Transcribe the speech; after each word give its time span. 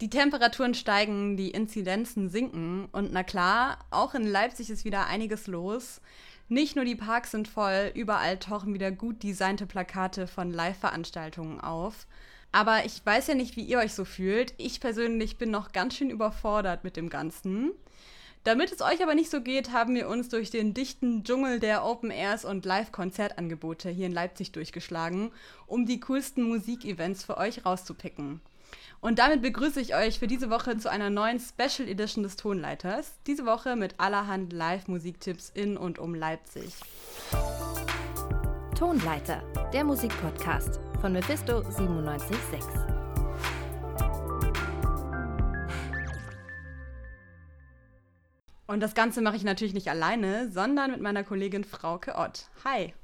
Die 0.00 0.08
Temperaturen 0.08 0.72
steigen, 0.72 1.36
die 1.36 1.50
Inzidenzen 1.50 2.30
sinken 2.30 2.88
und 2.90 3.12
na 3.12 3.22
klar, 3.22 3.78
auch 3.90 4.14
in 4.14 4.24
Leipzig 4.24 4.70
ist 4.70 4.86
wieder 4.86 5.06
einiges 5.06 5.46
los. 5.46 6.00
Nicht 6.48 6.74
nur 6.74 6.86
die 6.86 6.96
Parks 6.96 7.32
sind 7.32 7.48
voll, 7.48 7.92
überall 7.94 8.38
tauchen 8.38 8.72
wieder 8.72 8.90
gut 8.90 9.22
designte 9.22 9.66
Plakate 9.66 10.26
von 10.26 10.50
Live-Veranstaltungen 10.52 11.60
auf. 11.60 12.06
Aber 12.50 12.86
ich 12.86 13.04
weiß 13.04 13.26
ja 13.26 13.34
nicht, 13.34 13.56
wie 13.56 13.62
ihr 13.62 13.78
euch 13.78 13.92
so 13.92 14.06
fühlt. 14.06 14.54
Ich 14.56 14.80
persönlich 14.80 15.36
bin 15.36 15.50
noch 15.50 15.70
ganz 15.72 15.96
schön 15.96 16.08
überfordert 16.08 16.82
mit 16.82 16.96
dem 16.96 17.10
Ganzen. 17.10 17.72
Damit 18.42 18.72
es 18.72 18.80
euch 18.80 19.02
aber 19.02 19.14
nicht 19.14 19.30
so 19.30 19.42
geht, 19.42 19.70
haben 19.70 19.94
wir 19.94 20.08
uns 20.08 20.30
durch 20.30 20.50
den 20.50 20.72
dichten 20.72 21.24
Dschungel 21.24 21.60
der 21.60 21.84
Open 21.84 22.10
Airs 22.10 22.46
und 22.46 22.64
Live-Konzertangebote 22.64 23.90
hier 23.90 24.06
in 24.06 24.12
Leipzig 24.12 24.50
durchgeschlagen, 24.52 25.30
um 25.66 25.84
die 25.84 26.00
coolsten 26.00 26.44
Musikevents 26.44 27.22
für 27.22 27.36
euch 27.36 27.66
rauszupicken. 27.66 28.40
Und 29.00 29.18
damit 29.18 29.40
begrüße 29.40 29.80
ich 29.80 29.94
euch 29.94 30.18
für 30.18 30.26
diese 30.26 30.50
Woche 30.50 30.76
zu 30.76 30.90
einer 30.90 31.08
neuen 31.08 31.40
Special 31.40 31.88
Edition 31.88 32.22
des 32.22 32.36
Tonleiters. 32.36 33.14
Diese 33.26 33.46
Woche 33.46 33.74
mit 33.74 33.94
allerhand 33.98 34.52
Live-Musiktipps 34.52 35.50
in 35.54 35.78
und 35.78 35.98
um 35.98 36.14
Leipzig. 36.14 36.74
Tonleiter, 38.78 39.42
der 39.72 39.84
Musikpodcast 39.84 40.80
von 41.00 41.12
Mephisto 41.14 41.62
976. 41.62 42.60
Und 48.66 48.80
das 48.80 48.94
Ganze 48.94 49.22
mache 49.22 49.36
ich 49.36 49.44
natürlich 49.44 49.74
nicht 49.74 49.88
alleine, 49.88 50.50
sondern 50.50 50.90
mit 50.90 51.00
meiner 51.00 51.24
Kollegin 51.24 51.64
Frauke 51.64 52.16
Ott. 52.16 52.50
Hi. 52.64 52.94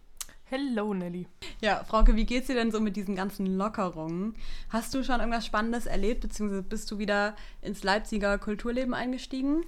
Hello, 0.48 0.94
Nelly. 0.94 1.26
Ja, 1.60 1.82
Frauke, 1.82 2.14
wie 2.14 2.24
geht's 2.24 2.46
dir 2.46 2.54
denn 2.54 2.70
so 2.70 2.78
mit 2.78 2.94
diesen 2.94 3.16
ganzen 3.16 3.46
Lockerungen? 3.46 4.36
Hast 4.68 4.94
du 4.94 5.02
schon 5.02 5.18
irgendwas 5.18 5.44
Spannendes 5.44 5.86
erlebt, 5.86 6.20
beziehungsweise 6.20 6.62
bist 6.62 6.88
du 6.88 6.98
wieder 6.98 7.34
ins 7.62 7.82
Leipziger 7.82 8.38
Kulturleben 8.38 8.94
eingestiegen? 8.94 9.64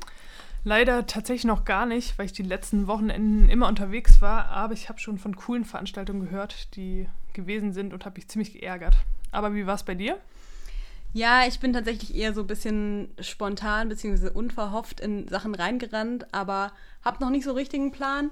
Leider 0.63 1.05
tatsächlich 1.07 1.47
noch 1.47 1.65
gar 1.65 1.85
nicht, 1.85 2.17
weil 2.17 2.27
ich 2.27 2.33
die 2.33 2.45
letzten 2.45 2.87
Wochenenden 2.87 3.48
immer 3.48 3.67
unterwegs 3.67 4.23
war, 4.23 4.51
aber 4.51 4.73
ich 4.73 4.89
habe 4.89 5.01
schon 5.01 5.19
von 5.19 5.35
coolen 5.35 5.65
Veranstaltungen 5.65 6.20
gehört, 6.20 6.77
die 6.77 7.09
gewesen 7.33 7.73
sind 7.73 7.92
und 7.92 8.05
habe 8.05 8.15
mich 8.15 8.29
ziemlich 8.29 8.53
geärgert. 8.53 8.98
Aber 9.33 9.57
wie 9.57 9.67
war 9.67 9.75
es 9.75 9.83
bei 9.83 9.97
dir? 9.97 10.17
Ja, 11.13 11.45
ich 11.45 11.59
bin 11.59 11.73
tatsächlich 11.73 12.15
eher 12.15 12.35
so 12.35 12.42
ein 12.42 12.47
bisschen 12.47 13.09
spontan 13.19 13.89
bzw. 13.89 14.29
unverhofft 14.29 15.01
in 15.01 15.27
Sachen 15.27 15.57
reingerannt, 15.57 16.33
aber 16.33 16.70
habe 17.05 17.20
noch 17.20 17.31
nicht 17.31 17.42
so 17.42 17.53
richtigen 17.53 17.91
Plan. 17.91 18.31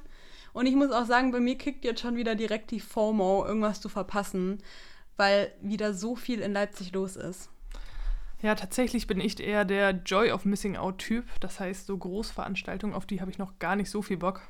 Und 0.56 0.64
ich 0.64 0.74
muss 0.74 0.90
auch 0.90 1.04
sagen, 1.04 1.32
bei 1.32 1.40
mir 1.40 1.58
kickt 1.58 1.84
jetzt 1.84 2.00
schon 2.00 2.16
wieder 2.16 2.34
direkt 2.34 2.70
die 2.70 2.80
FOMO, 2.80 3.44
irgendwas 3.44 3.82
zu 3.82 3.90
verpassen, 3.90 4.62
weil 5.18 5.52
wieder 5.60 5.92
so 5.92 6.16
viel 6.16 6.40
in 6.40 6.54
Leipzig 6.54 6.94
los 6.94 7.16
ist. 7.16 7.50
Ja, 8.40 8.54
tatsächlich 8.54 9.06
bin 9.06 9.20
ich 9.20 9.38
eher 9.38 9.66
der 9.66 9.90
Joy 9.90 10.32
of 10.32 10.46
Missing 10.46 10.78
Out-Typ. 10.78 11.26
Das 11.40 11.60
heißt, 11.60 11.84
so 11.84 11.98
Großveranstaltungen, 11.98 12.96
auf 12.96 13.04
die 13.04 13.20
habe 13.20 13.30
ich 13.30 13.36
noch 13.36 13.58
gar 13.58 13.76
nicht 13.76 13.90
so 13.90 14.00
viel 14.00 14.16
Bock. 14.16 14.40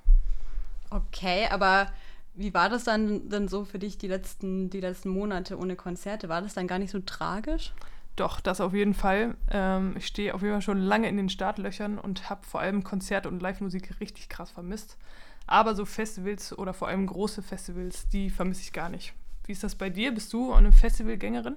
Okay, 0.91 1.49
aber 1.51 1.89
wie 2.35 2.55
war 2.55 2.69
das 2.69 2.85
dann 2.85 3.29
denn 3.29 3.49
so 3.49 3.65
für 3.65 3.81
dich 3.81 3.99
die 3.99 4.07
letzten, 4.07 4.71
die 4.71 4.81
letzten 4.81 5.09
Monate 5.09 5.59
ohne 5.59 5.75
Konzerte? 5.75 6.29
War 6.29 6.41
das 6.41 6.55
dann 6.55 6.69
gar 6.69 6.79
nicht 6.79 6.93
so 6.93 7.01
tragisch? 7.01 7.73
Doch, 8.15 8.41
das 8.41 8.61
auf 8.61 8.75
jeden 8.75 8.95
Fall. 8.95 9.37
Ähm, 9.51 9.97
ich 9.99 10.07
stehe 10.07 10.35
auf 10.35 10.43
jeden 10.43 10.55
Fall 10.55 10.63
schon 10.63 10.79
lange 10.79 11.09
in 11.09 11.17
den 11.17 11.31
Startlöchern 11.31 11.99
und 11.99 12.31
habe 12.31 12.47
vor 12.47 12.61
allem 12.61 12.85
Konzerte 12.85 13.29
und 13.29 13.43
Live-Musik 13.43 13.99
richtig 13.99 14.29
krass 14.29 14.53
vermisst. 14.53 14.99
Aber 15.47 15.75
so 15.75 15.85
Festivals 15.85 16.57
oder 16.57 16.75
vor 16.75 16.89
allem 16.89 17.07
große 17.07 17.43
Festivals, 17.43 18.09
die 18.09 18.31
vermisse 18.31 18.63
ich 18.63 18.73
gar 18.73 18.89
nicht. 18.89 19.15
Wie 19.45 19.53
ist 19.53 19.63
das 19.63 19.77
bei 19.77 19.91
dir? 19.91 20.13
Bist 20.13 20.33
du 20.33 20.53
eine 20.53 20.73
Festivalgängerin? 20.73 21.57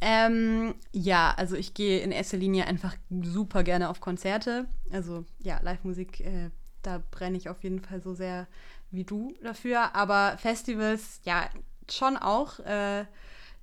Ähm, 0.00 0.74
ja, 0.92 1.34
also 1.36 1.56
ich 1.56 1.74
gehe 1.74 2.00
in 2.00 2.10
erster 2.10 2.38
Linie 2.38 2.66
einfach 2.66 2.96
super 3.22 3.62
gerne 3.62 3.90
auf 3.90 4.00
Konzerte. 4.00 4.66
Also 4.90 5.24
ja, 5.40 5.60
Live-Musik, 5.62 6.20
äh, 6.20 6.50
da 6.82 7.02
brenne 7.10 7.36
ich 7.36 7.50
auf 7.50 7.62
jeden 7.62 7.80
Fall 7.80 8.00
so 8.00 8.14
sehr 8.14 8.46
wie 8.90 9.04
du 9.04 9.34
dafür. 9.42 9.94
Aber 9.94 10.38
Festivals, 10.38 11.20
ja, 11.24 11.48
schon 11.90 12.16
auch. 12.16 12.60
Äh, 12.60 13.04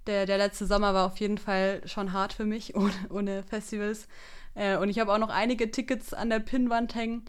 der, 0.06 0.26
der 0.26 0.38
letzte 0.38 0.66
Sommer 0.66 0.94
war 0.94 1.06
auf 1.06 1.18
jeden 1.18 1.38
Fall 1.38 1.82
schon 1.86 2.14
hart 2.14 2.34
für 2.34 2.46
mich 2.46 2.76
ohne, 2.76 2.94
ohne 3.10 3.44
Festivals. 3.44 4.08
Äh, 4.54 4.78
und 4.78 4.90
ich 4.90 5.00
habe 5.00 5.14
auch 5.14 5.20
noch 5.20 5.30
einige 5.30 5.72
Tickets 5.72 6.14
an 6.14 6.30
der 6.30 6.40
Pinnwand 6.40 6.94
hängen. 6.96 7.26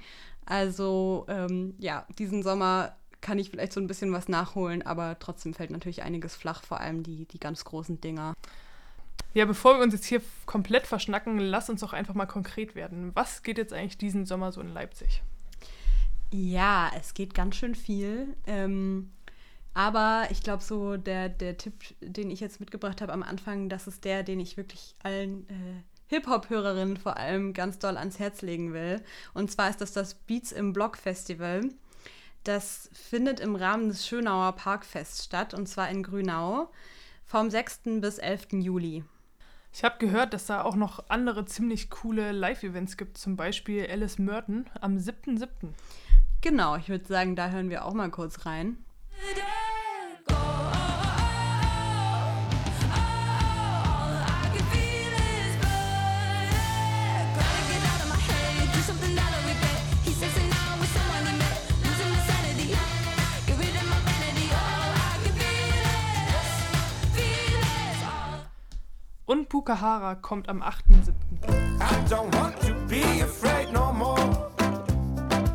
Also 0.49 1.27
ähm, 1.29 1.75
ja, 1.79 2.07
diesen 2.19 2.43
Sommer 2.43 2.97
kann 3.21 3.39
ich 3.39 3.51
vielleicht 3.51 3.75
so 3.75 3.81
ein 3.81 3.87
bisschen 3.87 4.13
was 4.13 4.29
nachholen, 4.29 4.81
aber 4.81 5.19
trotzdem 5.19 5.53
fällt 5.53 5.71
natürlich 5.71 6.03
einiges 6.03 6.37
flach, 6.37 6.63
vor 6.63 6.81
allem 6.81 7.03
die, 7.03 7.27
die 7.27 7.39
ganz 7.39 7.67
großen 7.67 8.01
Dinger. 8.01 8.33
Ja, 9.35 9.45
bevor 9.45 9.77
wir 9.77 9.83
uns 9.83 9.93
jetzt 9.93 10.07
hier 10.07 10.23
komplett 10.47 10.87
verschnacken, 10.87 11.39
lass 11.39 11.69
uns 11.69 11.83
doch 11.83 11.93
einfach 11.93 12.15
mal 12.15 12.25
konkret 12.25 12.75
werden. 12.75 13.11
Was 13.15 13.43
geht 13.43 13.59
jetzt 13.59 13.75
eigentlich 13.75 13.99
diesen 13.99 14.25
Sommer 14.25 14.51
so 14.51 14.63
in 14.63 14.73
Leipzig? 14.73 15.23
Ja, 16.33 16.91
es 16.99 17.13
geht 17.13 17.35
ganz 17.35 17.57
schön 17.57 17.75
viel. 17.75 18.35
Ähm, 18.47 19.11
aber 19.75 20.29
ich 20.31 20.43
glaube, 20.43 20.63
so 20.63 20.97
der, 20.97 21.29
der 21.29 21.59
Tipp, 21.59 21.75
den 22.01 22.31
ich 22.31 22.41
jetzt 22.41 22.59
mitgebracht 22.59 23.03
habe 23.03 23.13
am 23.13 23.23
Anfang, 23.23 23.69
das 23.69 23.87
ist 23.87 24.05
der, 24.07 24.23
den 24.23 24.41
ich 24.41 24.57
wirklich 24.57 24.95
allen 25.03 25.47
äh, 25.51 25.83
Hip-Hop-Hörerinnen 26.09 26.97
vor 26.97 27.17
allem 27.17 27.53
ganz 27.53 27.79
doll 27.79 27.97
ans 27.97 28.19
Herz 28.19 28.43
legen 28.43 28.73
will. 28.73 29.03
Und 29.35 29.51
zwar 29.51 29.71
ist 29.71 29.81
das 29.81 29.93
das 29.93 30.15
Beats 30.15 30.53
im 30.53 30.73
Block 30.73 30.97
Festival. 30.97 31.71
Das 32.45 32.91
findet 32.93 33.41
im 33.41 33.57
Rahmen 33.57 33.89
des 33.89 34.07
Schönauer 34.07 34.53
Parkfests 34.53 35.25
statt, 35.25 35.55
und 35.55 35.69
zwar 35.69 35.91
in 35.91 36.03
Grünau, 36.03 36.71
vom 37.27 37.51
6. 37.51 38.01
bis 38.01 38.19
11. 38.19 38.49
Juli. 38.53 39.05
Ich 39.73 39.85
habe 39.85 39.99
gehört, 39.99 40.33
dass 40.33 40.47
da 40.47 40.63
auch 40.63 40.77
noch 40.77 41.11
andere 41.11 41.45
ziemlich 41.45 41.91
coole 41.91 42.33
Live-Events 42.33 42.97
gibt, 42.97 43.19
zum 43.19 43.37
Beispiel 43.37 43.87
Alice 43.89 44.19
Merton 44.19 44.67
am 44.81 44.97
7.7. 44.97 45.47
Genau, 46.41 46.77
ich 46.77 46.89
würde 46.89 47.07
sagen, 47.07 47.37
da 47.37 47.51
hören 47.51 47.69
wir 47.69 47.85
auch 47.85 47.93
mal 47.93 48.11
kurz 48.11 48.47
rein. 48.47 48.83
Und 69.29 69.51
Pukahara 69.51 70.15
kommt 70.15 70.49
am 70.49 70.63
8.7. 70.63 71.13
I 71.45 72.09
don't 72.09 72.35
want 72.35 72.59
to 72.63 72.73
be 72.89 73.23
afraid 73.23 73.71
no 73.71 73.93
more. 73.93 74.19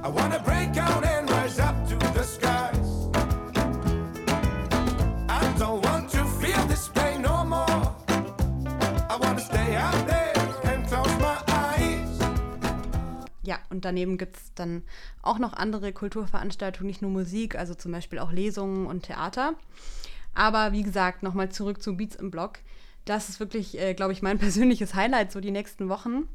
I 0.03 0.09
wanna 0.13 0.38
break 0.45 0.78
out 0.78 1.03
and 1.03 1.28
rise 1.31 1.59
up 1.59 1.73
to 1.89 1.97
the 2.13 2.23
skies. 2.23 3.09
I 5.28 5.41
don't 5.57 5.83
want 5.83 6.07
to 6.12 6.23
feel 6.39 6.67
this 6.67 6.88
pain 6.89 7.23
no 7.23 7.44
more. 7.44 7.95
I 9.09 9.17
wanna 9.19 9.39
stay 9.39 9.75
out 9.75 10.07
there 10.07 10.33
and 10.72 10.85
close 10.88 11.09
my 11.17 11.38
eyes. 11.47 12.19
Ja, 13.41 13.57
und 13.72 13.85
daneben 13.85 14.19
gibt 14.19 14.38
es 14.38 14.53
dann 14.53 14.83
auch 15.23 15.39
noch 15.39 15.53
andere 15.53 15.94
Kulturveranstaltungen, 15.94 16.85
nicht 16.85 17.01
nur 17.01 17.09
Musik, 17.09 17.56
also 17.56 17.73
zum 17.73 17.91
Beispiel 17.91 18.19
auch 18.19 18.31
Lesungen 18.31 18.85
und 18.85 19.01
Theater. 19.01 19.56
Aber 20.35 20.73
wie 20.73 20.83
gesagt, 20.83 21.23
nochmal 21.23 21.50
zurück 21.50 21.81
zu 21.81 21.97
Beats 21.97 22.16
im 22.16 22.29
Blog 22.29 22.59
das 23.06 23.30
ist 23.30 23.40
wirklich, 23.40 23.80
äh, 23.80 23.94
glaube 23.94 24.14
ich, 24.14 24.22
mein 24.22 24.40
persönliches 24.40 24.96
Highlight 24.96 25.31
so 25.31 25.40
die 25.40 25.52
nächsten 25.52 25.90
Wochen. 25.90 26.28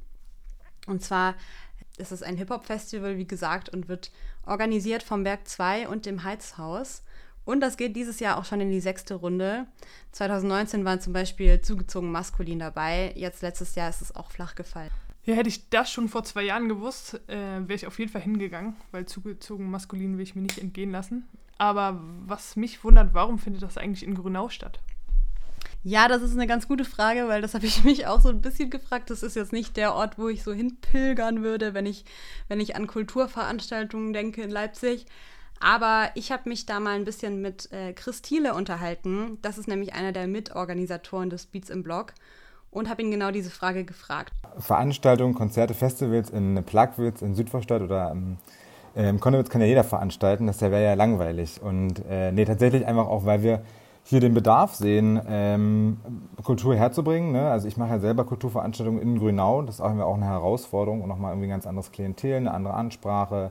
Und 0.87 1.03
zwar 1.03 1.35
ist 1.99 2.13
es 2.13 2.23
ein 2.23 2.37
Hip-Hop-Festival, 2.37 3.17
wie 3.17 3.27
gesagt, 3.27 3.69
und 3.69 3.89
wird 3.89 4.11
organisiert 4.47 5.03
vom 5.03 5.25
Berg 5.25 5.47
2 5.47 5.89
und 5.89 6.07
dem 6.07 6.25
Heizhaus. 6.25 7.03
Und 7.45 7.61
das 7.61 7.77
geht 7.77 7.97
dieses 7.97 8.21
Jahr 8.21 8.37
auch 8.37 8.45
schon 8.45 8.61
in 8.61 8.71
die 8.71 8.81
sechste 8.81 9.15
Runde. 9.15 9.67
2019 10.13 10.85
waren 10.85 11.01
zum 11.01 11.13
Beispiel 11.13 11.61
zugezogen 11.61 12.13
maskulin 12.13 12.59
dabei. 12.59 13.13
Jetzt 13.17 13.43
letztes 13.43 13.75
Jahr 13.75 13.89
ist 13.89 14.03
es 14.03 14.15
auch 14.15 14.31
flach 14.31 14.55
gefallen. 14.55 14.91
Ja, 15.25 15.35
hätte 15.35 15.49
ich 15.49 15.69
das 15.71 15.91
schon 15.91 16.09
vor 16.09 16.25
zwei 16.25 16.43
Jahren 16.43 16.69
gewusst, 16.69 17.21
äh, 17.29 17.37
wäre 17.37 17.75
ich 17.75 17.87
auf 17.87 17.99
jeden 17.99 18.11
Fall 18.11 18.23
hingegangen, 18.23 18.77
weil 18.93 19.07
zugezogen 19.07 19.71
maskulin 19.71 20.17
will 20.17 20.23
ich 20.23 20.35
mir 20.35 20.43
nicht 20.43 20.59
entgehen 20.59 20.91
lassen. 20.91 21.29
Aber 21.59 22.01
was 22.27 22.57
mich 22.57 22.85
wundert, 22.85 23.15
warum 23.15 23.39
findet 23.39 23.63
das 23.63 23.77
eigentlich 23.77 24.05
in 24.05 24.15
Grünau 24.15 24.49
statt? 24.49 24.81
Ja, 25.85 26.09
das 26.09 26.23
ist 26.23 26.33
eine 26.33 26.47
ganz 26.47 26.67
gute 26.69 26.85
Frage, 26.85 27.29
weil 27.29 27.43
das 27.43 27.55
habe 27.55 27.67
ich 27.67 27.85
mich 27.85 28.07
auch 28.07 28.21
so 28.21 28.29
ein 28.29 28.41
bisschen 28.41 28.71
gefragt. 28.71 29.11
Das 29.11 29.23
ist 29.23 29.37
jetzt 29.37 29.53
nicht 29.53 29.77
der 29.77 29.95
Ort, 29.95 30.19
wo 30.19 30.29
ich 30.29 30.43
so 30.43 30.53
hinpilgern 30.53 31.43
würde, 31.43 31.75
wenn 31.75 31.87
ich, 31.87 32.05
wenn 32.49 32.61
ich 32.61 32.77
an 32.77 32.87
Kulturveranstaltungen 32.87 34.13
denke 34.13 34.43
in 34.43 34.51
Leipzig. 34.51 35.07
Aber 35.61 36.11
ich 36.15 36.31
habe 36.31 36.49
mich 36.49 36.67
da 36.67 36.79
mal 36.79 36.95
ein 36.95 37.05
bisschen 37.05 37.41
mit 37.41 37.73
äh, 37.73 37.93
Chris 37.93 38.23
Thiele 38.23 38.55
unterhalten. 38.55 39.39
Das 39.43 39.59
ist 39.59 39.67
nämlich 39.67 39.93
einer 39.95 40.13
der 40.13 40.29
Mitorganisatoren 40.29 41.31
des 41.31 41.47
Beats 41.47 41.69
im 41.69 41.83
Blog 41.83 42.15
und 42.71 42.89
habe 42.89 43.03
ihn 43.03 43.11
genau 43.11 43.31
diese 43.31 43.51
Frage 43.51 43.85
gefragt. 43.85 44.33
Veranstaltungen, 44.59 45.35
Konzerte, 45.35 45.75
Festivals 45.75 46.31
in 46.31 46.63
Plagwitz, 46.65 47.23
in 47.23 47.35
Südvorstadt 47.35 47.83
oder 47.83 48.13
im, 48.13 48.37
äh, 48.95 49.09
im 49.09 49.19
Konnewitz 49.19 49.51
kann 49.51 49.61
ja 49.61 49.67
jeder 49.67 49.85
veranstalten. 49.85 50.47
Das 50.47 50.61
wäre 50.61 50.83
ja 50.83 50.95
langweilig. 50.95 51.61
Und 51.61 52.05
äh, 52.09 52.31
nee, 52.31 52.45
tatsächlich 52.45 52.87
einfach 52.87 53.07
auch, 53.07 53.25
weil 53.25 53.43
wir 53.43 53.63
hier 54.09 54.21
den 54.21 54.33
Bedarf 54.33 54.75
sehen, 54.75 55.21
ähm, 55.29 55.99
Kultur 56.43 56.75
herzubringen. 56.75 57.33
Ne? 57.33 57.51
Also 57.51 57.69
ich 57.69 57.77
mache 57.77 57.91
ja 57.91 57.99
selber 57.99 58.25
Kulturveranstaltungen 58.25 59.03
in 59.03 59.19
Grünau. 59.19 59.61
Das 59.61 59.75
ist 59.75 59.81
auch 59.83 59.91
eine 59.91 60.25
Herausforderung 60.25 61.03
und 61.03 61.11
nochmal 61.11 61.33
irgendwie 61.33 61.49
ein 61.49 61.51
ganz 61.51 61.67
anderes 61.67 61.93
Klientel, 61.93 62.37
eine 62.37 62.55
andere 62.55 62.73
Ansprache, 62.73 63.51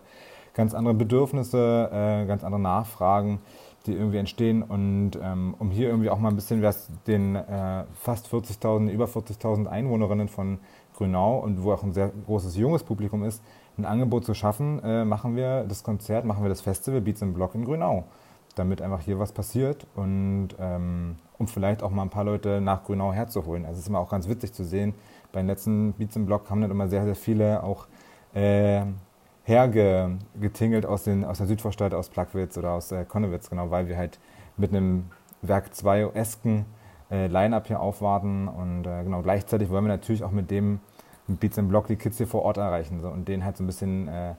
ganz 0.55 0.73
andere 0.73 0.95
Bedürfnisse, 0.95 1.91
äh, 1.93 2.25
ganz 2.25 2.43
andere 2.43 2.59
Nachfragen, 2.59 3.39
die 3.85 3.93
irgendwie 3.93 4.17
entstehen. 4.17 4.63
Und 4.63 5.11
ähm, 5.21 5.53
um 5.59 5.69
hier 5.69 5.89
irgendwie 5.89 6.09
auch 6.09 6.17
mal 6.17 6.29
ein 6.29 6.35
bisschen 6.35 6.63
was 6.63 6.89
den 7.05 7.35
äh, 7.35 7.83
fast 7.93 8.27
40.000, 8.27 8.89
über 8.89 9.05
40.000 9.05 9.67
Einwohnerinnen 9.67 10.27
von 10.27 10.57
Grünau 10.95 11.37
und 11.37 11.63
wo 11.63 11.71
auch 11.71 11.83
ein 11.83 11.93
sehr 11.93 12.11
großes 12.25 12.57
junges 12.57 12.81
Publikum 12.81 13.23
ist, 13.23 13.43
ein 13.77 13.85
Angebot 13.85 14.25
zu 14.25 14.33
schaffen, 14.33 14.81
äh, 14.83 15.05
machen 15.05 15.35
wir 15.35 15.65
das 15.65 15.83
Konzert, 15.83 16.25
machen 16.25 16.41
wir 16.41 16.49
das 16.49 16.61
Festival 16.61 17.01
Beats 17.01 17.21
im 17.21 17.35
Block 17.35 17.53
in 17.53 17.63
Grünau 17.63 18.05
damit 18.59 18.81
einfach 18.81 19.01
hier 19.01 19.19
was 19.19 19.31
passiert 19.31 19.85
und 19.95 20.49
ähm, 20.59 21.17
um 21.37 21.47
vielleicht 21.47 21.83
auch 21.83 21.91
mal 21.91 22.03
ein 22.03 22.09
paar 22.09 22.23
Leute 22.23 22.61
nach 22.61 22.83
Grünau 22.83 23.13
herzuholen. 23.13 23.65
Also 23.65 23.77
es 23.77 23.83
ist 23.83 23.89
immer 23.89 23.99
auch 23.99 24.09
ganz 24.09 24.27
witzig 24.27 24.53
zu 24.53 24.63
sehen. 24.63 24.93
Bei 25.31 25.41
den 25.41 25.47
letzten 25.47 25.93
Beats 25.93 26.15
im 26.15 26.25
Blog 26.25 26.49
haben 26.49 26.61
dann 26.61 26.71
immer 26.71 26.87
sehr, 26.87 27.05
sehr 27.05 27.15
viele 27.15 27.63
auch 27.63 27.87
äh, 28.33 28.81
hergetingelt 29.43 30.85
aus, 30.85 31.03
den, 31.03 31.23
aus 31.23 31.37
der 31.37 31.47
Südvorstadt, 31.47 31.93
aus 31.93 32.09
Plagwitz 32.09 32.57
oder 32.57 32.71
aus 32.71 32.91
äh, 32.91 33.05
Konnewitz, 33.05 33.49
genau, 33.49 33.71
weil 33.71 33.87
wir 33.87 33.97
halt 33.97 34.19
mit 34.57 34.71
einem 34.71 35.05
Werk 35.41 35.73
2 35.73 36.11
esken 36.13 36.65
äh, 37.09 37.27
Line-Up 37.27 37.67
hier 37.67 37.79
aufwarten 37.79 38.47
und 38.47 38.85
äh, 38.85 39.03
genau 39.03 39.21
gleichzeitig 39.21 39.69
wollen 39.69 39.85
wir 39.85 39.89
natürlich 39.89 40.23
auch 40.23 40.31
mit 40.31 40.51
dem 40.51 40.79
mit 41.27 41.39
Beats 41.39 41.57
im 41.57 41.67
Blog 41.67 41.87
die 41.87 41.95
Kids 41.95 42.17
hier 42.17 42.27
vor 42.27 42.43
Ort 42.43 42.57
erreichen 42.57 43.01
so, 43.01 43.09
und 43.09 43.27
denen 43.27 43.43
halt 43.43 43.57
so 43.57 43.63
ein 43.63 43.67
bisschen 43.67 44.07
äh, 44.07 44.35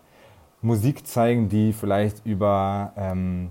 Musik 0.61 1.06
zeigen, 1.06 1.49
die 1.49 1.73
vielleicht 1.73 2.26
über 2.26 2.93
ähm, 2.97 3.50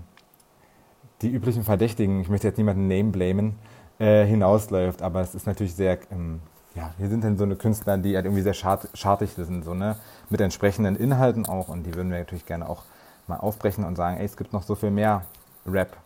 die 1.22 1.30
üblichen 1.30 1.64
Verdächtigen, 1.64 2.20
ich 2.20 2.28
möchte 2.28 2.46
jetzt 2.46 2.58
niemanden 2.58 2.88
name 2.88 3.10
blamen, 3.10 3.58
äh, 3.98 4.24
hinausläuft. 4.24 5.02
Aber 5.02 5.20
es 5.20 5.34
ist 5.34 5.46
natürlich 5.46 5.74
sehr, 5.74 5.98
ähm, 6.10 6.40
ja, 6.74 6.92
hier 6.98 7.08
sind 7.08 7.24
dann 7.24 7.36
so 7.36 7.44
eine 7.44 7.56
Künstler, 7.56 7.98
die 7.98 8.14
halt 8.14 8.26
irgendwie 8.26 8.42
sehr 8.42 8.54
schart, 8.54 8.88
schartig 8.94 9.30
sind, 9.30 9.64
so, 9.64 9.74
ne? 9.74 9.96
mit 10.30 10.40
entsprechenden 10.40 10.96
Inhalten 10.96 11.46
auch. 11.46 11.68
Und 11.68 11.84
die 11.84 11.94
würden 11.94 12.10
wir 12.10 12.18
natürlich 12.18 12.46
gerne 12.46 12.68
auch 12.68 12.84
mal 13.26 13.38
aufbrechen 13.38 13.84
und 13.84 13.96
sagen, 13.96 14.18
ey, 14.18 14.24
es 14.24 14.36
gibt 14.36 14.52
noch 14.52 14.62
so 14.62 14.74
viel 14.74 14.90
mehr 14.90 15.24
Rap, 15.66 15.96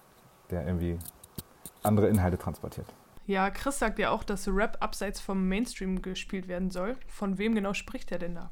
der 0.51 0.67
irgendwie 0.67 0.99
andere 1.83 2.09
Inhalte 2.09 2.39
transportiert. 2.39 2.87
Ja, 3.27 3.51
Chris 3.51 3.79
sagt 3.79 3.99
ja 3.99 4.11
auch, 4.11 4.25
dass 4.25 4.49
Rap 4.49 4.79
abseits 4.81 5.21
vom 5.21 5.49
Mainstream 5.49 6.03
gespielt 6.03 6.49
werden 6.49 6.71
soll. 6.71 6.97
Von 7.07 7.39
wem 7.39 7.55
genau 7.55 7.73
spricht 7.73 8.11
er 8.11 8.19
denn 8.19 8.35
da? 8.35 8.51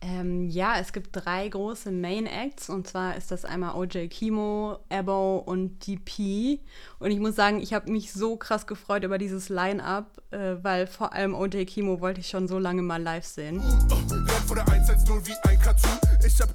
Ähm, 0.00 0.48
ja, 0.48 0.78
es 0.78 0.92
gibt 0.92 1.08
drei 1.12 1.48
große 1.48 1.90
Main 1.90 2.26
Acts 2.26 2.70
und 2.70 2.86
zwar 2.86 3.16
ist 3.16 3.32
das 3.32 3.44
einmal 3.44 3.74
OJ 3.74 4.08
Kimo, 4.08 4.78
Ebo 4.88 5.38
und 5.38 5.86
DP. 5.86 6.60
Und 7.00 7.10
ich 7.10 7.18
muss 7.18 7.34
sagen, 7.34 7.60
ich 7.60 7.74
habe 7.74 7.90
mich 7.90 8.12
so 8.12 8.36
krass 8.36 8.66
gefreut 8.66 9.02
über 9.02 9.18
dieses 9.18 9.48
Line-Up, 9.48 10.22
äh, 10.30 10.56
weil 10.62 10.86
vor 10.86 11.12
allem 11.12 11.34
OJ 11.34 11.64
Kimo 11.64 12.00
wollte 12.00 12.20
ich 12.20 12.28
schon 12.28 12.46
so 12.46 12.58
lange 12.58 12.82
mal 12.82 13.02
live 13.02 13.26
sehen. 13.26 13.60
vor 14.46 14.56
der 14.56 14.68
110 14.68 15.26
wie 15.26 15.48
ein 15.48 15.58
Cartoon. 15.58 15.98
Ich 16.24 16.40
hab. 16.40 16.48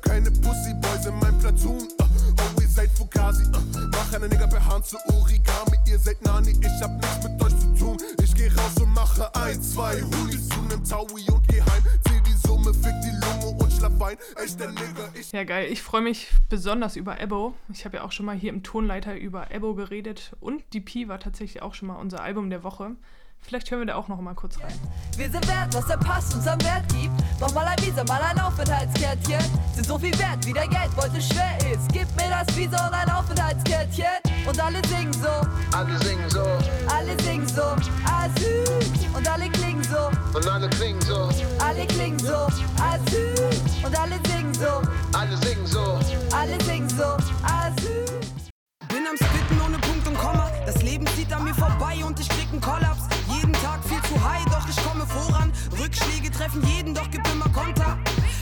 Uh, 7.84 7.92
oh, 7.92 7.98
geh 8.36 8.48
raus 8.48 8.82
und 8.82 8.94
mache 8.94 9.34
ein, 9.36 9.62
zwei 9.62 10.02
Hoodies 10.02 10.50
zu 10.50 10.62
nem 10.64 10.84
Taui 10.84 11.26
und 11.32 11.48
geh 11.48 11.62
heim. 11.62 11.84
Zähl 12.08 12.22
die 12.22 12.33
Summe, 12.64 12.74
fick 12.74 12.94
die 13.02 13.10
Lunge 13.10 13.62
und 13.62 13.74
schlaf 13.74 14.02
ein. 14.02 14.18
Echter 14.42 14.68
Nigger, 14.68 15.10
ich. 15.14 15.32
Ja, 15.32 15.44
geil. 15.44 15.72
Ich 15.72 15.82
freue 15.82 16.02
mich 16.02 16.30
besonders 16.50 16.96
über 16.96 17.20
Ebo. 17.20 17.56
Ich 17.72 17.84
habe 17.86 17.98
ja 17.98 18.04
auch 18.04 18.12
schon 18.12 18.26
mal 18.26 18.36
hier 18.36 18.52
im 18.52 18.64
Tonleiter 18.64 19.18
über 19.18 19.52
Ebo 19.52 19.76
geredet 19.76 20.34
und 20.40 20.64
DP 20.74 21.08
war 21.08 21.20
tatsächlich 21.20 21.62
auch 21.62 21.74
schon 21.74 21.90
mal 21.90 21.96
unser 21.96 22.22
Album 22.24 22.50
der 22.50 22.64
Woche. 22.64 22.96
Vielleicht 23.46 23.70
hören 23.70 23.82
wir 23.82 23.88
da 23.88 23.96
auch 23.96 24.08
noch 24.08 24.20
mal 24.22 24.34
kurz 24.34 24.58
rein. 24.60 24.74
Wir 25.18 25.30
sind 25.30 25.48
wert, 25.48 25.74
was 25.74 25.86
der 25.86 25.98
Pass 25.98 26.34
uns 26.34 26.48
am 26.48 26.60
Wert 26.64 26.88
gibt. 26.90 27.12
Mach 27.40 27.54
mal 27.54 27.68
ein 27.68 27.78
Visa, 27.86 28.04
mal 28.06 28.22
ein 28.22 28.40
Aufenthaltskärtchen. 28.40 29.44
Sind 29.76 29.86
so 29.86 30.00
viel 30.00 30.18
wert, 30.18 30.46
wie 30.46 30.54
der 30.54 30.68
Geldbeutel 30.68 31.22
schwer 31.22 31.58
ist. 31.72 31.90
Gib 31.92 32.08
mir 32.16 32.30
das 32.30 32.56
Visa 32.56 32.88
und 32.88 32.94
ein 32.94 33.10
Aufenthaltskärtchen. 33.12 34.06
Und 34.48 34.60
alle 34.64 34.80
singen 34.88 35.14
so. 35.14 35.28
Alle 35.78 35.98
singen 36.04 36.30
so 36.30 36.42
Alle 36.88 37.22
singen 37.24 37.48
so. 37.48 37.62
Asyl. 38.06 38.64
Und 39.16 39.28
alle 39.30 39.50
klingen 39.50 39.84
so. 39.84 40.10
und 40.38 40.48
alle 40.48 40.70
klingen 40.70 41.02
so, 41.02 41.30
Alle 41.60 41.86
klingen 41.86 42.20
so. 42.20 42.48
Asyl. 42.82 43.36
Und 43.86 44.00
alle 44.00 44.16
singen 44.28 44.54
so. 44.54 44.82
alle 45.18 45.38
singen 45.38 45.68
so. 45.68 46.00
Alle 46.36 46.64
singen 46.64 46.90
so. 46.90 47.04
Asyl. 47.44 48.06
Bin 48.90 49.06
am 49.08 49.16
Spitten 49.18 49.62
ohne 49.66 49.78
Punkt 49.80 50.08
und 50.08 50.18
Komma. 50.18 50.50
Das 50.66 50.82
Leben 50.82 51.06
zieht 51.16 51.32
an 51.34 51.44
mir 51.44 51.54
vorbei 51.54 52.04
und 52.06 52.20
ich 52.20 52.30
krieg 52.30 52.48
einen 52.52 52.62
Kollaps. 52.62 52.93
Jeden 53.44 53.62
Tag 53.62 53.84
viel 53.84 54.02
zu 54.04 54.24
high, 54.24 54.46
doch 54.46 54.66
ich 54.70 54.84
komme 54.86 55.06
voran. 55.06 55.52
Rückschläge 55.78 56.32
treffen 56.32 56.66
jeden, 56.66 56.96
doch 56.96 57.12
gib 57.12 57.28
immer 57.28 57.50
Konter. 57.50 57.98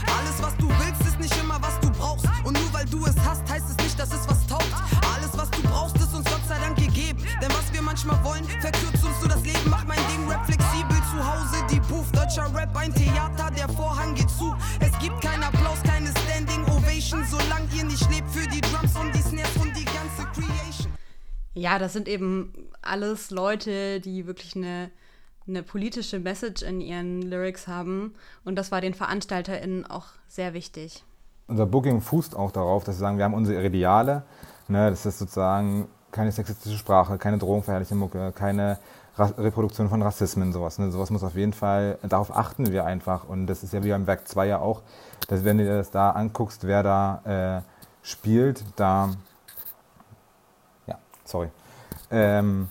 Alles, 0.06 0.40
was 0.40 0.56
du 0.58 0.68
willst, 0.68 1.02
ist 1.02 1.18
nicht 1.18 1.36
immer, 1.42 1.60
was 1.60 1.80
du 1.80 1.90
brauchst. 1.90 2.24
Und 2.44 2.52
nur 2.52 2.72
weil 2.72 2.84
du 2.86 3.04
es 3.06 3.16
hast, 3.26 3.42
heißt 3.50 3.66
es 3.68 3.76
nicht, 3.84 3.98
dass 3.98 4.12
es 4.12 4.28
was 4.28 4.46
taugt. 4.46 4.72
Alles, 5.12 5.36
was 5.36 5.50
du 5.50 5.60
brauchst, 5.62 5.96
ist 5.96 6.14
uns 6.14 6.24
Gott 6.30 6.46
sei 6.46 6.56
Dank 6.60 6.76
gegeben. 6.76 7.20
Denn 7.42 7.50
was 7.50 7.72
wir 7.72 7.82
manchmal 7.82 8.22
wollen, 8.22 8.44
verkürzt 8.44 9.04
uns 9.04 9.20
so 9.20 9.26
das 9.26 9.42
Leben. 9.42 9.68
Mach 9.68 9.84
mein 9.86 9.98
Ding 10.06 10.28
Rap 10.30 10.46
flexibel 10.46 10.96
zu 11.10 11.18
Hause. 11.18 11.66
Die 11.68 11.80
Booth, 11.80 12.06
deutscher 12.14 12.46
Rap, 12.54 12.76
ein 12.76 12.94
Theater, 12.94 13.50
der 13.50 13.68
Vorhang 13.70 14.14
geht 14.14 14.30
zu. 14.30 14.54
Es 14.78 14.96
gibt 15.00 15.20
keinen 15.20 15.42
Applaus, 15.42 15.82
keine 15.82 16.10
Standing 16.22 16.62
Ovation, 16.66 17.26
solange 17.28 17.66
ihr 17.74 17.84
nicht 17.84 18.08
lebt 18.08 18.30
für 18.30 18.46
die 18.46 18.60
Drums 18.60 18.94
und 18.94 19.12
die 19.12 19.22
Snares 19.22 19.56
und 19.56 19.76
die 19.76 19.84
ganze 19.84 20.30
Creation. 20.32 20.92
Ja, 21.54 21.80
das 21.80 21.92
sind 21.92 22.06
eben 22.06 22.61
alles 22.82 23.30
Leute, 23.30 24.00
die 24.00 24.26
wirklich 24.26 24.56
eine, 24.56 24.90
eine 25.46 25.62
politische 25.62 26.18
Message 26.18 26.62
in 26.62 26.80
ihren 26.80 27.22
Lyrics 27.22 27.68
haben. 27.68 28.14
Und 28.44 28.56
das 28.56 28.70
war 28.70 28.80
den 28.80 28.94
VeranstalterInnen 28.94 29.86
auch 29.86 30.06
sehr 30.28 30.54
wichtig. 30.54 31.04
Unser 31.48 31.66
Booking 31.66 32.00
fußt 32.00 32.36
auch 32.36 32.50
darauf, 32.50 32.84
dass 32.84 32.96
wir 32.96 33.00
sagen, 33.00 33.18
wir 33.18 33.24
haben 33.24 33.34
unsere 33.34 33.64
Ideale. 33.64 34.24
Ne, 34.68 34.90
das 34.90 35.04
ist 35.04 35.18
sozusagen 35.18 35.88
keine 36.12 36.30
sexistische 36.30 36.76
Sprache, 36.76 37.18
keine 37.18 37.38
drogenverherrliche 37.38 37.94
Mucke, 37.94 38.32
keine 38.32 38.78
Ra 39.16 39.26
Reproduktion 39.36 39.88
von 39.88 40.00
Rassismen, 40.00 40.52
sowas. 40.52 40.78
Ne? 40.78 40.90
Sowas 40.90 41.10
muss 41.10 41.22
auf 41.22 41.34
jeden 41.34 41.52
Fall, 41.52 41.98
darauf 42.02 42.34
achten 42.34 42.72
wir 42.72 42.86
einfach. 42.86 43.28
Und 43.28 43.46
das 43.46 43.62
ist 43.62 43.74
ja 43.74 43.84
wie 43.84 43.90
beim 43.90 44.06
Werk 44.06 44.26
2 44.26 44.46
ja 44.46 44.58
auch, 44.58 44.82
dass 45.28 45.44
wenn 45.44 45.58
du 45.58 45.64
dir 45.64 45.76
das 45.76 45.90
da 45.90 46.10
anguckst, 46.10 46.66
wer 46.66 46.82
da 46.82 47.60
äh, 47.60 47.62
spielt, 48.02 48.64
da, 48.76 49.10
ja, 50.86 50.98
sorry. 51.24 51.50
Ähm, 52.12 52.68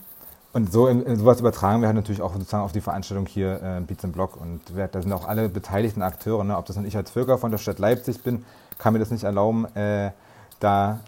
und 0.53 0.71
so 0.71 0.88
in, 0.88 1.03
in 1.03 1.17
sowas 1.17 1.39
übertragen 1.39 1.81
wir 1.81 1.88
halt 1.88 1.95
natürlich 1.95 2.21
auch 2.21 2.33
sozusagen 2.33 2.63
auf 2.63 2.73
die 2.73 2.81
Veranstaltung 2.81 3.25
hier 3.25 3.61
äh, 3.63 3.81
Beats 3.81 4.03
im 4.03 4.11
Block. 4.11 4.39
Und 4.39 4.61
wer, 4.73 4.88
da 4.88 5.01
sind 5.01 5.13
auch 5.13 5.27
alle 5.27 5.47
beteiligten 5.49 6.01
Akteure. 6.01 6.43
Ne? 6.43 6.57
Ob 6.57 6.65
das 6.65 6.75
dann 6.75 6.86
ich 6.86 6.98
als 6.98 7.12
Völker 7.12 7.38
von 7.38 7.51
der 7.51 7.57
Stadt 7.57 7.79
Leipzig 7.79 8.21
bin, 8.21 8.43
kann 8.77 8.93
mir 8.93 9.00
das 9.00 9.12
nicht 9.12 9.24
erlauben, 9.24 9.65
äh, 9.75 10.12
da 10.60 11.00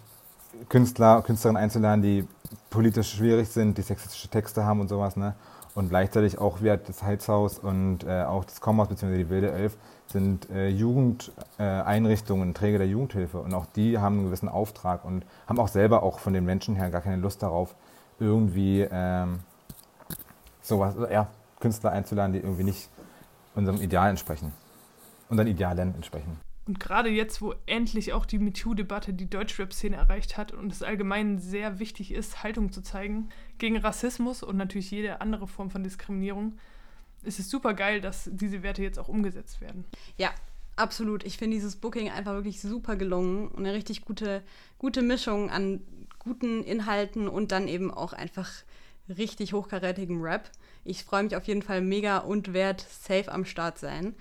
Künstler, 0.70 1.22
Künstlerinnen 1.24 1.62
einzuladen, 1.62 2.02
die 2.02 2.28
politisch 2.70 3.12
schwierig 3.12 3.50
sind, 3.50 3.78
die 3.78 3.82
sexistische 3.82 4.30
Texte 4.30 4.64
haben 4.64 4.80
und 4.80 4.88
sowas. 4.88 5.18
Ne? 5.18 5.36
Und 5.76 5.90
gleichzeitig 5.90 6.38
auch 6.38 6.62
wir 6.62 6.78
das 6.78 7.04
Heizhaus 7.04 7.58
und 7.60 8.06
äh, 8.06 8.24
auch 8.24 8.46
das 8.46 8.62
Kommas 8.62 8.88
bzw. 8.88 9.18
die 9.18 9.30
Wilde 9.30 9.52
Elf 9.52 9.76
sind 10.08 10.50
äh, 10.52 10.70
Jugendeinrichtungen, 10.70 12.52
äh, 12.52 12.54
Träger 12.54 12.78
der 12.78 12.88
Jugendhilfe. 12.88 13.40
Und 13.40 13.54
auch 13.54 13.66
die 13.76 13.98
haben 13.98 14.20
einen 14.20 14.26
gewissen 14.26 14.50
Auftrag 14.50 15.04
und 15.04 15.26
haben 15.48 15.60
auch 15.60 15.68
selber 15.68 16.04
auch 16.04 16.20
von 16.20 16.34
den 16.34 16.46
Menschen 16.46 16.76
her 16.76 16.92
gar 16.92 17.02
keine 17.02 17.18
Lust 17.18 17.42
darauf, 17.42 17.76
irgendwie 18.20 18.88
ähm, 18.90 19.40
sowas, 20.62 20.96
ja, 21.12 21.30
Künstler 21.60 21.92
einzuladen, 21.92 22.34
die 22.34 22.40
irgendwie 22.40 22.64
nicht 22.64 22.90
unserem 23.56 23.82
Ideal 23.82 24.10
entsprechen. 24.10 24.52
Unseren 25.30 25.48
Idealen 25.48 25.96
entsprechen. 25.96 26.38
Und 26.66 26.80
gerade 26.80 27.10
jetzt, 27.10 27.42
wo 27.42 27.56
endlich 27.66 28.14
auch 28.14 28.26
die 28.26 28.40
MeToo-Debatte 28.40 29.14
die 29.14 29.30
Deutschrap-Szene 29.30 29.98
erreicht 29.98 30.38
hat 30.38 30.54
und 30.54 30.72
es 30.72 30.82
allgemein 30.82 31.40
sehr 31.40 31.80
wichtig 31.80 32.14
ist, 32.14 32.42
Haltung 32.42 32.72
zu 32.72 32.82
zeigen 32.82 33.30
gegen 33.58 33.78
Rassismus 33.78 34.44
und 34.44 34.56
natürlich 34.56 34.90
jede 34.90 35.20
andere 35.20 35.48
Form 35.48 35.70
von 35.70 35.84
Diskriminierung, 35.84 36.54
ist 37.24 37.40
es 37.40 37.50
super 37.50 37.74
geil, 37.74 38.00
dass 38.00 38.30
diese 38.32 38.64
Werte 38.64 38.82
jetzt 38.82 38.98
auch 38.98 39.10
umgesetzt 39.10 39.60
werden. 39.60 39.84
Ja, 40.18 40.32
absolut. 40.78 41.26
Ich 41.26 41.38
finde 41.38 41.56
dieses 41.56 41.76
Booking 41.76 42.10
einfach 42.10 42.34
wirklich 42.34 42.62
super 42.62 42.96
gelungen 42.96 43.50
und 43.50 43.66
eine 43.66 43.74
richtig 43.74 44.06
gute, 44.06 44.42
gute 44.78 45.02
Mischung 45.02 45.50
an 45.50 45.82
guten 46.24 46.64
Inhalten 46.64 47.28
und 47.28 47.52
dann 47.52 47.68
eben 47.68 47.92
auch 47.92 48.14
einfach 48.14 48.50
richtig 49.10 49.54
hochkarätigem 49.54 50.22
Rap. 50.22 50.50
Ich 50.86 51.04
freue 51.04 51.24
mich 51.24 51.36
auf 51.36 51.46
jeden 51.46 51.62
Fall 51.62 51.82
mega 51.82 52.20
und 52.20 52.54
werde 52.54 52.84
safe 52.90 53.32
am 53.32 53.46
Start 53.46 53.78
sein. 53.78 54.16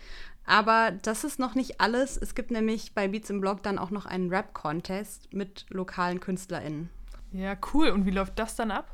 Aber 0.44 0.92
das 1.02 1.25
ist 1.25 1.38
noch 1.38 1.54
nicht 1.54 1.80
alles. 1.80 2.16
Es 2.16 2.35
gibt 2.35 2.50
nämlich 2.50 2.94
bei 2.94 3.09
Beats 3.09 3.30
im 3.30 3.40
Blog 3.40 3.62
dann 3.62 3.78
auch 3.78 3.90
noch 3.90 4.06
einen 4.06 4.28
Rap-Contest 4.28 5.32
mit 5.32 5.66
lokalen 5.71 6.21
KünstlerInnen. 6.21 6.90
Ja, 7.32 7.56
cool. 7.73 7.88
Und 7.88 8.06
wie 8.06 8.11
läuft 8.11 8.38
das 8.38 8.56
dann 8.56 8.71
ab? 8.71 8.90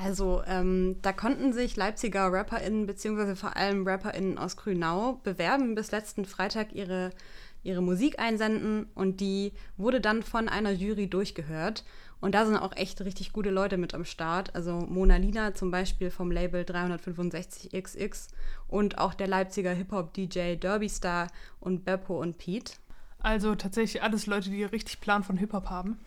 Also, 0.00 0.42
ähm, 0.46 0.96
da 1.02 1.12
konnten 1.12 1.52
sich 1.52 1.74
Leipziger 1.74 2.32
RapperInnen 2.32 2.86
beziehungsweise 2.86 3.34
vor 3.34 3.56
allem 3.56 3.86
RapperInnen 3.86 4.38
aus 4.38 4.56
Grünau 4.56 5.20
bewerben, 5.24 5.74
bis 5.74 5.90
letzten 5.90 6.24
Freitag 6.24 6.72
ihre, 6.72 7.10
ihre 7.62 7.82
Musik 7.82 8.18
einsenden 8.18 8.86
und 8.94 9.20
die 9.20 9.52
wurde 9.76 10.00
dann 10.00 10.22
von 10.22 10.48
einer 10.48 10.70
Jury 10.70 11.08
durchgehört. 11.08 11.84
Und 12.20 12.34
da 12.34 12.44
sind 12.46 12.56
auch 12.56 12.74
echt 12.76 13.00
richtig 13.02 13.32
gute 13.32 13.50
Leute 13.50 13.76
mit 13.76 13.94
am 13.94 14.04
Start. 14.04 14.54
Also 14.54 14.80
Mona 14.80 15.16
Lina 15.16 15.54
zum 15.54 15.70
Beispiel 15.70 16.10
vom 16.10 16.32
Label 16.32 16.62
365XX 16.62 18.28
und 18.66 18.98
auch 18.98 19.14
der 19.14 19.28
Leipziger 19.28 19.72
Hip-Hop-DJ 19.72 20.56
Derby 20.56 20.88
Star 20.88 21.28
und 21.60 21.84
Beppo 21.84 22.20
und 22.20 22.38
Pete. 22.38 22.72
Also 23.20 23.54
tatsächlich 23.54 24.02
alles 24.02 24.26
Leute, 24.26 24.50
die 24.50 24.64
richtig 24.64 25.00
Plan 25.00 25.22
von 25.22 25.36
Hip-Hop 25.36 25.70
haben. 25.70 25.98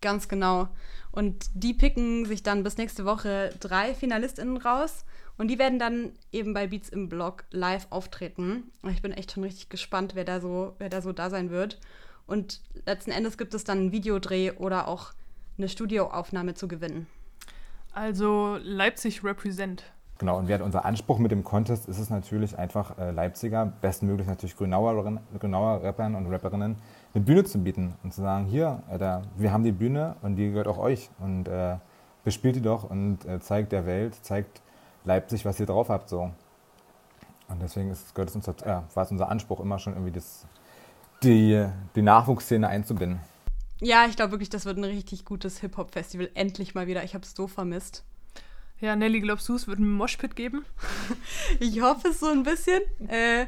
Ganz 0.00 0.28
genau. 0.28 0.68
Und 1.12 1.46
die 1.54 1.72
picken 1.72 2.26
sich 2.26 2.42
dann 2.42 2.64
bis 2.64 2.76
nächste 2.76 3.04
Woche 3.04 3.54
drei 3.60 3.94
FinalistInnen 3.94 4.56
raus. 4.56 5.04
Und 5.36 5.48
die 5.48 5.58
werden 5.58 5.78
dann 5.78 6.12
eben 6.32 6.54
bei 6.54 6.68
Beats 6.68 6.88
im 6.88 7.08
Blog 7.08 7.44
live 7.50 7.88
auftreten. 7.90 8.70
Ich 8.90 9.02
bin 9.02 9.12
echt 9.12 9.32
schon 9.32 9.42
richtig 9.42 9.68
gespannt, 9.68 10.14
wer 10.14 10.24
da 10.24 10.40
so, 10.40 10.74
wer 10.78 10.88
da 10.88 11.02
so 11.02 11.12
da 11.12 11.28
sein 11.28 11.50
wird. 11.50 11.80
Und 12.26 12.60
letzten 12.86 13.10
Endes 13.10 13.36
gibt 13.36 13.52
es 13.54 13.64
dann 13.64 13.78
einen 13.78 13.92
Videodreh 13.92 14.52
oder 14.52 14.88
auch 14.88 15.12
eine 15.58 15.68
Studioaufnahme 15.68 16.54
zu 16.54 16.68
gewinnen. 16.68 17.06
Also 17.92 18.58
Leipzig 18.62 19.22
represent. 19.22 19.84
Genau, 20.18 20.38
und 20.38 20.48
unser 20.62 20.84
Anspruch 20.84 21.18
mit 21.18 21.32
dem 21.32 21.42
Contest 21.42 21.88
ist 21.88 21.98
es 21.98 22.08
natürlich 22.08 22.56
einfach 22.56 22.98
äh, 22.98 23.10
Leipziger, 23.10 23.66
bestmöglich 23.66 24.28
natürlich 24.28 24.56
Grünauer, 24.56 25.20
Grünauer 25.38 25.82
Rappern 25.82 26.14
und 26.14 26.26
Rapperinnen 26.26 26.76
eine 27.12 27.24
Bühne 27.24 27.44
zu 27.44 27.58
bieten 27.58 27.94
und 28.04 28.14
zu 28.14 28.22
sagen, 28.22 28.46
hier, 28.46 28.82
Alter, 28.88 29.22
wir 29.36 29.52
haben 29.52 29.64
die 29.64 29.72
Bühne 29.72 30.14
und 30.22 30.36
die 30.36 30.50
gehört 30.50 30.68
auch 30.68 30.78
euch 30.78 31.10
und 31.18 31.48
äh, 31.48 31.76
bespielt 32.22 32.56
die 32.56 32.62
doch 32.62 32.88
und 32.88 33.24
äh, 33.26 33.40
zeigt 33.40 33.72
der 33.72 33.86
Welt, 33.86 34.14
zeigt 34.22 34.62
Leipzig, 35.04 35.44
was 35.44 35.60
ihr 35.60 35.66
drauf 35.66 35.88
habt 35.88 36.08
so. 36.08 36.30
Und 37.48 37.62
deswegen 37.62 37.90
ist, 37.90 38.14
gehört 38.14 38.30
es 38.30 38.36
uns, 38.36 38.46
ja, 38.64 38.84
war 38.94 39.04
es 39.04 39.10
unser 39.10 39.28
Anspruch 39.28 39.60
immer 39.60 39.78
schon 39.78 39.92
irgendwie 39.92 40.12
das, 40.12 40.46
die, 41.22 41.66
die 41.94 42.02
Nachwuchsszene 42.02 42.66
einzubinden. 42.66 43.20
Ja, 43.80 44.06
ich 44.06 44.16
glaube 44.16 44.32
wirklich, 44.32 44.50
das 44.50 44.64
wird 44.64 44.78
ein 44.78 44.84
richtig 44.84 45.24
gutes 45.24 45.58
Hip-Hop-Festival. 45.58 46.30
Endlich 46.34 46.74
mal 46.74 46.86
wieder. 46.86 47.04
Ich 47.04 47.14
habe 47.14 47.24
es 47.24 47.34
so 47.34 47.46
vermisst. 47.46 48.04
Ja, 48.80 48.96
Nelly, 48.96 49.20
glaubst 49.20 49.48
du, 49.48 49.54
es 49.54 49.66
wird 49.66 49.78
einen 49.78 49.92
Moshpit 49.92 50.36
geben? 50.36 50.64
ich 51.60 51.80
hoffe 51.80 52.08
es 52.08 52.20
so 52.20 52.28
ein 52.28 52.42
bisschen. 52.42 52.80
Äh, 53.08 53.46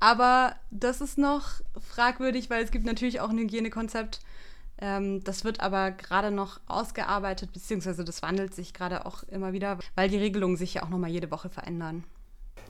aber 0.00 0.54
das 0.70 1.00
ist 1.00 1.18
noch 1.18 1.60
fragwürdig, 1.80 2.50
weil 2.50 2.62
es 2.62 2.70
gibt 2.70 2.84
natürlich 2.84 3.20
auch 3.20 3.30
ein 3.30 3.38
Hygienekonzept. 3.38 4.20
Ähm, 4.80 5.22
das 5.24 5.44
wird 5.44 5.60
aber 5.60 5.90
gerade 5.90 6.30
noch 6.30 6.60
ausgearbeitet, 6.66 7.52
beziehungsweise 7.52 8.04
das 8.04 8.22
wandelt 8.22 8.54
sich 8.54 8.72
gerade 8.72 9.06
auch 9.06 9.22
immer 9.24 9.52
wieder, 9.52 9.78
weil 9.96 10.08
die 10.08 10.18
Regelungen 10.18 10.56
sich 10.56 10.74
ja 10.74 10.82
auch 10.84 10.88
nochmal 10.88 11.10
jede 11.10 11.30
Woche 11.30 11.48
verändern. 11.48 12.04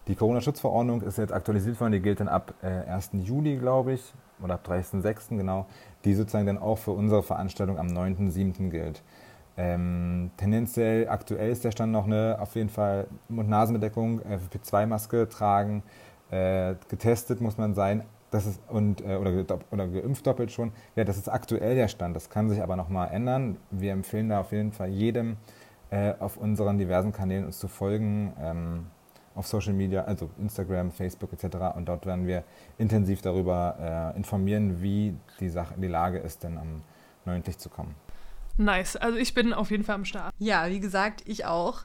Die 0.07 0.15
Corona-Schutzverordnung 0.15 1.03
ist 1.03 1.19
jetzt 1.19 1.33
aktualisiert 1.33 1.79
worden, 1.81 1.93
die 1.93 2.01
gilt 2.01 2.21
dann 2.21 2.29
ab 2.29 2.55
äh, 2.63 2.67
1. 2.67 3.11
Juli, 3.13 3.57
glaube 3.57 3.93
ich, 3.93 4.03
oder 4.43 4.55
ab 4.55 4.67
30.06. 4.67 5.37
genau, 5.37 5.67
die 6.05 6.15
sozusagen 6.15 6.47
dann 6.47 6.59
auch 6.59 6.79
für 6.79 6.93
unsere 6.93 7.23
Veranstaltung 7.23 7.79
am 7.79 7.89
9.07. 7.89 8.71
gilt. 8.71 9.03
Ähm, 9.59 10.31
tendenziell 10.37 11.09
aktuell 11.09 11.51
ist 11.51 11.65
der 11.65 11.73
Stand 11.73 11.93
noch 11.93 12.07
eine 12.07 12.39
auf 12.41 12.55
jeden 12.55 12.71
Fall 12.71 13.09
Mund-Nasen-Bedeckung, 13.29 14.21
FFP2-Maske 14.21 15.29
tragen, 15.29 15.83
äh, 16.31 16.77
getestet 16.89 17.41
muss 17.41 17.59
man 17.59 17.75
sein, 17.75 18.05
das 18.31 18.47
ist, 18.47 18.61
und, 18.69 19.01
äh, 19.01 19.17
oder, 19.17 19.59
oder 19.71 19.89
geimpft 19.89 20.27
doppelt 20.27 20.53
schon. 20.53 20.73
Ja, 20.97 21.05
das 21.05 21.17
ist 21.17 21.29
aktuell 21.29 21.75
der 21.75 21.89
Stand. 21.89 22.15
Das 22.15 22.31
kann 22.31 22.49
sich 22.49 22.63
aber 22.63 22.77
nochmal 22.77 23.11
ändern. 23.13 23.57
Wir 23.71 23.93
empfehlen 23.93 24.29
da 24.29 24.41
auf 24.41 24.53
jeden 24.53 24.73
Fall 24.73 24.89
jedem 24.89 25.37
äh, 25.91 26.15
auf 26.19 26.37
unseren 26.37 26.79
diversen 26.79 27.13
Kanälen 27.13 27.47
uns 27.47 27.59
zu 27.59 27.69
folgen. 27.69 28.35
Ähm, 28.41 28.87
auf 29.39 29.47
Social 29.47 29.73
Media, 29.73 30.03
also 30.03 30.31
Instagram, 30.39 30.91
Facebook 30.91 31.33
etc. 31.33 31.77
Und 31.77 31.89
dort 31.89 32.05
werden 32.07 32.27
wir 32.27 32.43
intensiv 32.77 33.23
darüber 33.23 34.13
äh, 34.15 34.17
informieren, 34.17 34.83
wie 34.83 35.15
die, 35.39 35.49
Sache, 35.49 35.75
die 35.77 35.87
Lage 35.87 36.19
ist, 36.19 36.43
denn 36.43 36.59
am 36.59 36.83
9. 37.25 37.45
zu 37.57 37.69
kommen. 37.69 37.95
Nice. 38.57 38.97
Also 38.97 39.17
ich 39.17 39.35
bin 39.35 39.53
auf 39.53 39.71
jeden 39.71 39.85
Fall 39.85 39.95
am 39.95 40.05
Start. 40.05 40.35
Ja, 40.39 40.69
wie 40.69 40.81
gesagt, 40.81 41.23
ich 41.25 41.45
auch. 41.47 41.83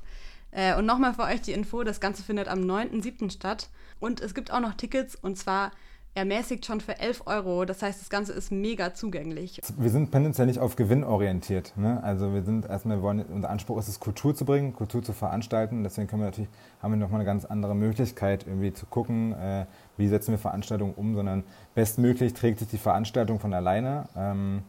Äh, 0.50 0.76
und 0.76 0.88
nochmal 0.88 1.14
für 1.14 1.24
euch 1.24 1.42
die 1.42 1.52
Info, 1.52 1.84
das 1.84 2.00
Ganze 2.00 2.24
findet 2.24 2.48
am 2.48 2.62
9.7. 2.62 3.30
statt. 3.30 3.70
Und 4.00 4.20
es 4.20 4.34
gibt 4.34 4.52
auch 4.52 4.60
noch 4.60 4.74
Tickets 4.74 5.16
und 5.16 5.38
zwar 5.38 5.72
ermäßigt 6.16 6.66
schon 6.66 6.80
für 6.80 7.00
11 7.00 7.24
Euro. 7.26 7.66
Das 7.66 7.82
heißt, 7.82 8.00
das 8.00 8.10
Ganze 8.10 8.34
ist 8.34 8.52
mega 8.52 8.94
zugänglich. 8.94 9.60
Wir 9.78 9.90
sind 9.90 10.12
tendenziell 10.12 10.48
nicht 10.48 10.60
auf 10.60 10.76
Gewinn 10.76 11.04
orientiert. 11.04 11.74
Ne? 11.76 12.02
Also 12.04 12.34
wir 12.34 12.44
sind 12.44 12.66
erstmal, 12.66 12.98
wir 12.98 13.04
wollen, 13.04 13.26
unser 13.26 13.50
Anspruch 13.50 13.80
ist 13.80 13.88
es, 13.88 14.00
Kultur 14.00 14.36
zu 14.36 14.46
bringen, 14.46 14.74
Kultur 14.74 15.04
zu 15.04 15.14
veranstalten. 15.14 15.84
Deswegen 15.84 16.08
können 16.08 16.22
wir 16.22 16.28
natürlich, 16.28 16.50
haben 16.82 16.92
wir 16.92 16.98
nochmal 16.98 17.22
eine 17.22 17.26
ganz 17.26 17.46
andere 17.46 17.76
Möglichkeit, 17.76 18.46
irgendwie 18.46 18.74
zu 18.74 18.86
gucken, 18.86 19.34
äh, 19.34 19.66
wie 19.98 20.08
setzen 20.08 20.32
wir 20.32 20.38
Veranstaltungen 20.38 20.94
um, 20.94 21.16
sondern 21.16 21.44
bestmöglich 21.76 22.34
trägt 22.34 22.60
sich 22.60 22.68
die 22.68 22.78
Veranstaltung 22.78 23.40
von 23.40 23.54
alleine. 23.54 24.08
Ähm, 24.16 24.64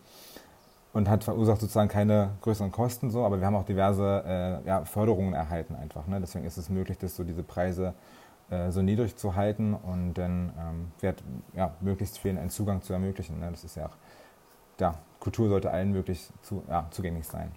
und 0.95 1.09
hat 1.09 1.25
verursacht 1.25 1.61
sozusagen 1.61 1.89
keine 1.89 2.31
größeren 2.43 2.71
Kosten 2.71 3.11
so, 3.11 3.25
aber 3.25 3.41
wir 3.41 3.47
haben 3.47 3.57
auch 3.57 3.65
diverse 3.65 4.63
äh, 4.65 4.67
ja, 4.67 4.85
Förderungen 4.85 5.35
erhalten 5.35 5.75
einfach. 5.75 6.07
Ne? 6.07 6.21
Deswegen 6.21 6.45
ist 6.45 6.57
es 6.57 6.71
möglich, 6.71 6.97
dass 6.99 7.17
so 7.17 7.25
diese 7.25 7.43
Preise 7.43 7.95
äh, 8.51 8.71
so 8.71 8.83
niedrig 8.83 9.17
zu 9.17 9.35
halten 9.35 9.75
und 9.75 10.15
dann 10.15 10.53
ähm, 10.59 10.93
wird 11.01 11.23
ja, 11.55 11.75
möglichst 11.81 12.19
vielen 12.19 12.39
einen 12.39 12.51
Zugang 12.51 12.83
zu 12.83 12.93
ermöglichen. 12.93 13.41
Ne? 13.41 13.51
Das 13.51 13.65
ist 13.65 13.77
ja 13.77 13.87
auch, 13.87 13.97
ja, 14.81 14.99
Kultur 15.21 15.49
sollte 15.49 15.71
allen 15.71 15.93
möglich 15.93 16.29
zu, 16.43 16.63
ja, 16.69 16.87
zugänglich 16.91 17.27
sein. 17.27 17.53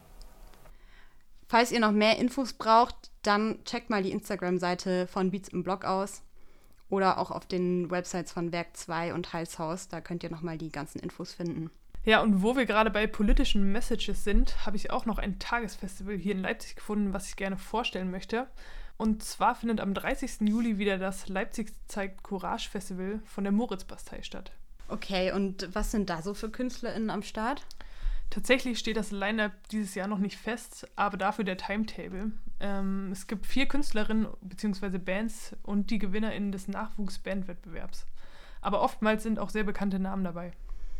Falls 1.47 1.71
ihr 1.71 1.79
noch 1.79 1.91
mehr 1.91 2.17
Infos 2.17 2.53
braucht, 2.53 3.11
dann 3.23 3.63
checkt 3.63 3.89
mal 3.89 4.03
die 4.03 4.11
Instagram-Seite 4.11 5.07
von 5.07 5.31
Beats 5.31 5.49
im 5.49 5.63
Blog 5.63 5.85
aus 5.85 6.21
oder 6.89 7.17
auch 7.17 7.31
auf 7.31 7.45
den 7.45 7.89
Websites 7.89 8.31
von 8.31 8.51
Werk 8.51 8.75
2 8.75 9.13
und 9.13 9.33
Halshaus. 9.33 9.87
Da 9.87 10.01
könnt 10.01 10.23
ihr 10.23 10.29
nochmal 10.29 10.57
die 10.57 10.71
ganzen 10.71 10.99
Infos 10.99 11.33
finden. 11.33 11.69
Ja, 12.03 12.21
und 12.21 12.41
wo 12.41 12.55
wir 12.55 12.65
gerade 12.65 12.89
bei 12.89 13.05
politischen 13.05 13.71
Messages 13.71 14.23
sind, 14.23 14.65
habe 14.65 14.77
ich 14.77 14.91
auch 14.91 15.05
noch 15.05 15.17
ein 15.17 15.39
Tagesfestival 15.39 16.15
hier 16.15 16.33
in 16.33 16.41
Leipzig 16.41 16.75
gefunden, 16.75 17.13
was 17.13 17.27
ich 17.27 17.35
gerne 17.35 17.57
vorstellen 17.57 18.11
möchte. 18.11 18.47
Und 18.97 19.23
zwar 19.23 19.55
findet 19.55 19.79
am 19.79 19.93
30. 19.93 20.41
Juli 20.41 20.79
wieder 20.79 20.97
das 20.97 21.29
Leipzig 21.29 21.71
zeigt 21.87 22.23
Courage 22.23 22.69
Festival 22.69 23.21
von 23.25 23.43
der 23.43 23.53
Moritzbastei 23.53 24.23
statt. 24.23 24.51
Okay, 24.89 25.31
und 25.31 25.69
was 25.73 25.91
sind 25.91 26.09
da 26.09 26.21
so 26.21 26.33
für 26.33 26.49
KünstlerInnen 26.49 27.09
am 27.09 27.21
Start? 27.21 27.65
Tatsächlich 28.29 28.79
steht 28.79 28.97
das 28.97 29.11
Line-Up 29.11 29.51
dieses 29.71 29.95
Jahr 29.95 30.07
noch 30.07 30.17
nicht 30.17 30.37
fest, 30.37 30.87
aber 30.95 31.17
dafür 31.17 31.45
der 31.45 31.57
Timetable. 31.57 32.31
Ähm, 32.59 33.09
es 33.11 33.27
gibt 33.27 33.45
vier 33.45 33.67
Künstlerinnen 33.67 34.27
bzw. 34.41 34.97
Bands 34.97 35.55
und 35.63 35.91
die 35.91 35.99
GewinnerInnen 35.99 36.51
des 36.51 36.67
Nachwuchsbandwettbewerbs. 36.67 38.05
Aber 38.61 38.81
oftmals 38.81 39.23
sind 39.23 39.39
auch 39.39 39.49
sehr 39.49 39.63
bekannte 39.63 39.99
Namen 39.99 40.23
dabei. 40.23 40.51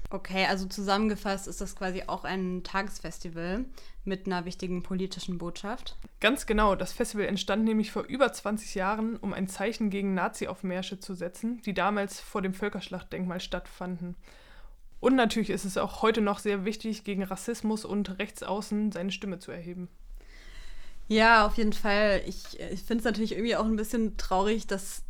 Okay, 0.09 0.45
also 0.45 0.67
zusammengefasst 0.67 1.47
ist 1.47 1.59
das 1.59 1.75
quasi 1.75 2.03
auch 2.07 2.23
ein 2.23 2.63
Tagesfestival 2.63 3.65
mit 4.05 4.25
einer 4.25 4.45
wichtigen 4.45 4.81
politischen 4.81 5.37
Botschaft. 5.37 5.97
Ganz 6.21 6.45
genau, 6.45 6.75
das 6.75 6.93
Festival 6.93 7.25
entstand 7.25 7.65
nämlich 7.65 7.91
vor 7.91 8.03
über 8.03 8.31
20 8.31 8.75
Jahren, 8.75 9.17
um 9.17 9.33
ein 9.33 9.49
Zeichen 9.49 9.89
gegen 9.89 10.13
Nazi-Aufmärsche 10.13 10.99
zu 10.99 11.13
setzen, 11.13 11.61
die 11.63 11.73
damals 11.73 12.21
vor 12.21 12.41
dem 12.41 12.53
Völkerschlachtdenkmal 12.53 13.41
stattfanden. 13.41 14.15
Und 15.01 15.15
natürlich 15.15 15.49
ist 15.49 15.65
es 15.65 15.77
auch 15.77 16.01
heute 16.01 16.21
noch 16.21 16.39
sehr 16.39 16.63
wichtig, 16.63 17.03
gegen 17.03 17.23
Rassismus 17.23 17.83
und 17.83 18.17
Rechtsaußen 18.17 18.93
seine 18.93 19.11
Stimme 19.11 19.39
zu 19.39 19.51
erheben. 19.51 19.89
Ja, 21.09 21.45
auf 21.45 21.55
jeden 21.55 21.73
Fall. 21.73 22.21
Ich, 22.25 22.59
ich 22.59 22.81
finde 22.81 23.01
es 23.01 23.05
natürlich 23.05 23.33
irgendwie 23.33 23.55
auch 23.55 23.65
ein 23.65 23.75
bisschen 23.75 24.17
traurig, 24.17 24.67
dass 24.67 25.03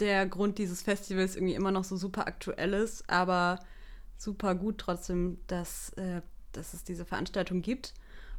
der 0.00 0.26
Grund 0.26 0.58
dieses 0.58 0.82
Festivals 0.82 1.36
irgendwie 1.36 1.54
immer 1.54 1.70
noch 1.70 1.84
so 1.84 1.96
super 1.96 2.26
aktuell 2.26 2.72
ist, 2.72 3.08
aber 3.08 3.60
super 4.24 4.54
gut 4.54 4.78
trotzdem, 4.78 5.38
dass, 5.46 5.90
äh, 5.90 6.22
dass 6.52 6.74
es 6.74 6.84
diese 6.84 7.04
Veranstaltung 7.04 7.62
gibt. 7.62 7.94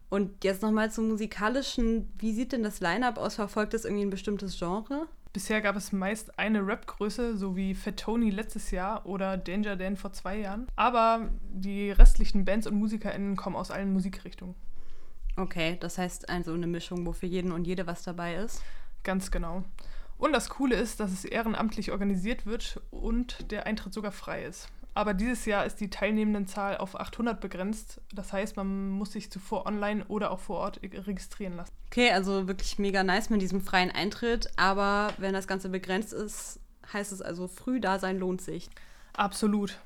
Und 0.09 0.43
jetzt 0.43 0.61
nochmal 0.61 0.91
zum 0.91 1.07
musikalischen. 1.07 2.11
Wie 2.17 2.33
sieht 2.33 2.51
denn 2.51 2.63
das 2.63 2.79
Line-Up 2.79 3.17
aus? 3.17 3.35
Verfolgt 3.35 3.73
es 3.73 3.85
irgendwie 3.85 4.05
ein 4.05 4.09
bestimmtes 4.09 4.57
Genre? 4.57 5.07
Bisher 5.33 5.61
gab 5.61 5.75
es 5.75 5.91
meist 5.91 6.39
eine 6.39 6.65
Rap-Größe, 6.65 7.35
so 7.35 7.57
wie 7.57 7.75
Fat 7.75 7.97
Tony 7.97 8.29
letztes 8.29 8.71
Jahr 8.71 9.05
oder 9.05 9.35
Danger 9.35 9.75
Dan 9.75 9.97
vor 9.97 10.13
zwei 10.13 10.37
Jahren. 10.39 10.67
Aber 10.75 11.29
die 11.51 11.91
restlichen 11.91 12.45
Bands 12.45 12.67
und 12.67 12.75
MusikerInnen 12.75 13.35
kommen 13.35 13.55
aus 13.55 13.71
allen 13.71 13.91
Musikrichtungen. 13.91 14.55
Okay, 15.35 15.75
das 15.81 15.97
heißt 15.97 16.29
also 16.29 16.53
eine 16.53 16.67
Mischung, 16.67 17.05
wo 17.05 17.11
für 17.11 17.25
jeden 17.25 17.51
und 17.51 17.67
jede 17.67 17.85
was 17.85 18.03
dabei 18.03 18.35
ist. 18.35 18.61
Ganz 19.03 19.31
genau. 19.31 19.65
Und 20.17 20.31
das 20.31 20.49
Coole 20.49 20.75
ist, 20.75 21.01
dass 21.01 21.11
es 21.11 21.25
ehrenamtlich 21.25 21.91
organisiert 21.91 22.45
wird 22.45 22.81
und 22.89 23.51
der 23.51 23.65
Eintritt 23.65 23.93
sogar 23.93 24.13
frei 24.13 24.45
ist. 24.45 24.69
Aber 24.95 25.13
dieses 25.13 25.45
Jahr 25.45 25.65
ist 25.65 25.81
die 25.81 25.89
Teilnehmendenzahl 25.89 26.77
auf 26.77 26.97
800 26.97 27.41
begrenzt. 27.41 28.01
Das 28.13 28.31
heißt, 28.31 28.55
man 28.55 28.89
muss 28.89 29.11
sich 29.11 29.29
zuvor 29.29 29.65
online 29.65 30.05
oder 30.07 30.31
auch 30.31 30.39
vor 30.39 30.59
Ort 30.59 30.79
registrieren 30.81 31.57
lassen. 31.57 31.73
Okay, 31.87 32.11
also 32.11 32.47
wirklich 32.47 32.79
mega 32.79 33.03
nice 33.03 33.29
mit 33.29 33.41
diesem 33.41 33.59
freien 33.59 33.91
Eintritt. 33.91 34.49
Aber 34.55 35.13
wenn 35.17 35.33
das 35.33 35.47
Ganze 35.47 35.67
begrenzt 35.67 36.13
ist, 36.13 36.61
heißt 36.93 37.11
es 37.11 37.21
also, 37.21 37.49
früh 37.49 37.81
da 37.81 37.99
sein 37.99 38.17
lohnt 38.17 38.41
sich. 38.41 38.69
Absolut. 39.11 39.77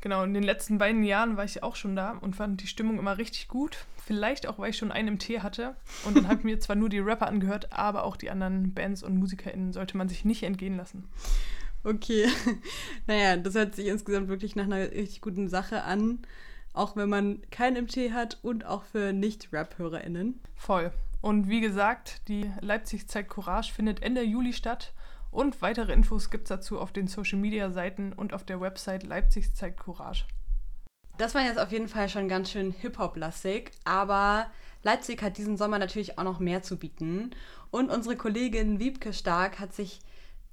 Genau, 0.00 0.24
in 0.24 0.34
den 0.34 0.42
letzten 0.42 0.78
beiden 0.78 1.04
Jahren 1.04 1.36
war 1.36 1.44
ich 1.44 1.62
auch 1.62 1.76
schon 1.76 1.94
da 1.94 2.18
und 2.20 2.34
fand 2.34 2.60
die 2.60 2.66
Stimmung 2.66 2.98
immer 2.98 3.18
richtig 3.18 3.46
gut. 3.46 3.84
Vielleicht 4.04 4.48
auch, 4.48 4.58
weil 4.58 4.70
ich 4.70 4.78
schon 4.78 4.90
einen 4.90 5.08
im 5.08 5.18
Tee 5.20 5.40
hatte. 5.40 5.76
Und 6.04 6.16
dann 6.16 6.26
habe 6.26 6.38
ich 6.38 6.44
mir 6.44 6.58
zwar 6.58 6.74
nur 6.74 6.88
die 6.88 6.98
Rapper 6.98 7.28
angehört, 7.28 7.72
aber 7.72 8.02
auch 8.02 8.16
die 8.16 8.30
anderen 8.30 8.74
Bands 8.74 9.04
und 9.04 9.16
MusikerInnen 9.16 9.72
sollte 9.72 9.96
man 9.96 10.08
sich 10.08 10.24
nicht 10.24 10.42
entgehen 10.42 10.76
lassen. 10.76 11.08
Okay. 11.84 12.28
naja, 13.06 13.36
das 13.36 13.54
hört 13.54 13.74
sich 13.74 13.86
insgesamt 13.86 14.28
wirklich 14.28 14.56
nach 14.56 14.64
einer 14.64 14.90
richtig 14.90 15.20
guten 15.20 15.48
Sache 15.48 15.82
an. 15.82 16.20
auch 16.72 16.96
wenn 16.96 17.08
man 17.08 17.42
kein 17.50 17.74
MT 17.74 18.12
hat 18.12 18.38
und 18.42 18.64
auch 18.64 18.84
für 18.84 19.12
Nicht-Rap-HörerInnen. 19.12 20.40
Voll. 20.54 20.92
Und 21.20 21.48
wie 21.48 21.60
gesagt, 21.60 22.28
die 22.28 22.50
Leipzig 22.60 23.08
Zeit 23.08 23.28
Courage 23.28 23.72
findet 23.72 24.02
Ende 24.02 24.22
Juli 24.22 24.52
statt. 24.52 24.92
Und 25.30 25.62
weitere 25.62 25.92
Infos 25.92 26.30
gibt 26.30 26.44
es 26.44 26.48
dazu 26.48 26.80
auf 26.80 26.92
den 26.92 27.06
Social 27.06 27.38
Media 27.38 27.70
Seiten 27.70 28.12
und 28.12 28.32
auf 28.32 28.44
der 28.44 28.60
Website 28.60 29.04
Leipzig 29.04 29.54
Zeit 29.54 29.76
Courage. 29.76 30.24
Das 31.18 31.34
war 31.34 31.42
jetzt 31.42 31.58
auf 31.58 31.70
jeden 31.70 31.88
Fall 31.88 32.08
schon 32.08 32.28
ganz 32.28 32.50
schön 32.50 32.72
Hip-Hop-lastig, 32.72 33.72
aber 33.84 34.50
Leipzig 34.82 35.22
hat 35.22 35.36
diesen 35.36 35.56
Sommer 35.56 35.78
natürlich 35.78 36.18
auch 36.18 36.24
noch 36.24 36.40
mehr 36.40 36.62
zu 36.62 36.78
bieten. 36.78 37.30
Und 37.70 37.90
unsere 37.90 38.16
Kollegin 38.16 38.80
Wiebke 38.80 39.12
Stark 39.12 39.60
hat 39.60 39.74
sich 39.74 40.00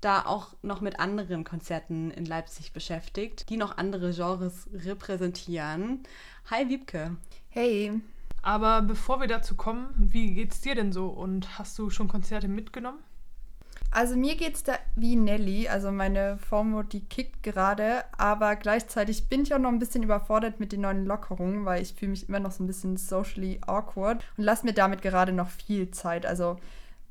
da 0.02 0.26
auch 0.26 0.54
noch 0.62 0.82
mit 0.82 1.00
anderen 1.00 1.44
Konzerten 1.44 2.12
in 2.12 2.26
Leipzig 2.26 2.74
beschäftigt, 2.74 3.50
die 3.50 3.58
noch 3.58 3.78
andere 3.78 4.14
Genres 4.14 4.70
repräsentieren. 4.74 6.04
Hi 6.50 6.70
Wiebke. 6.70 7.18
Hey. 7.50 8.00
Aber 8.44 8.82
bevor 8.82 9.20
wir 9.20 9.28
dazu 9.28 9.56
kommen, 9.56 9.88
wie 9.98 10.34
geht's 10.34 10.62
dir 10.62 10.76
denn 10.76 10.94
so 10.94 11.08
und 11.08 11.58
hast 11.58 11.78
du 11.80 11.90
schon 11.90 12.08
Konzerte 12.08 12.48
mitgenommen? 12.48 13.00
Also 13.90 14.16
mir 14.16 14.36
geht's 14.36 14.64
da 14.64 14.74
wie 14.96 15.16
Nelly, 15.16 15.68
also 15.70 15.92
meine 15.92 16.38
Formo, 16.38 16.84
die 16.84 17.06
kickt 17.06 17.42
gerade, 17.42 18.04
aber 18.18 18.56
gleichzeitig 18.56 19.30
bin 19.30 19.44
ich 19.44 19.54
auch 19.54 19.60
noch 19.60 19.72
ein 19.72 19.80
bisschen 19.80 20.04
überfordert 20.04 20.60
mit 20.60 20.72
den 20.72 20.82
neuen 20.82 21.06
Lockerungen, 21.06 21.66
weil 21.66 21.82
ich 21.82 21.94
fühle 21.94 22.12
mich 22.12 22.28
immer 22.28 22.40
noch 22.40 22.52
so 22.52 22.64
ein 22.64 22.68
bisschen 22.68 22.98
socially 22.98 23.60
awkward 23.66 24.24
und 24.38 24.44
lasse 24.44 24.66
mir 24.66 24.74
damit 24.74 25.02
gerade 25.02 25.32
noch 25.32 25.50
viel 25.50 25.90
Zeit. 25.92 26.26
Also 26.26 26.58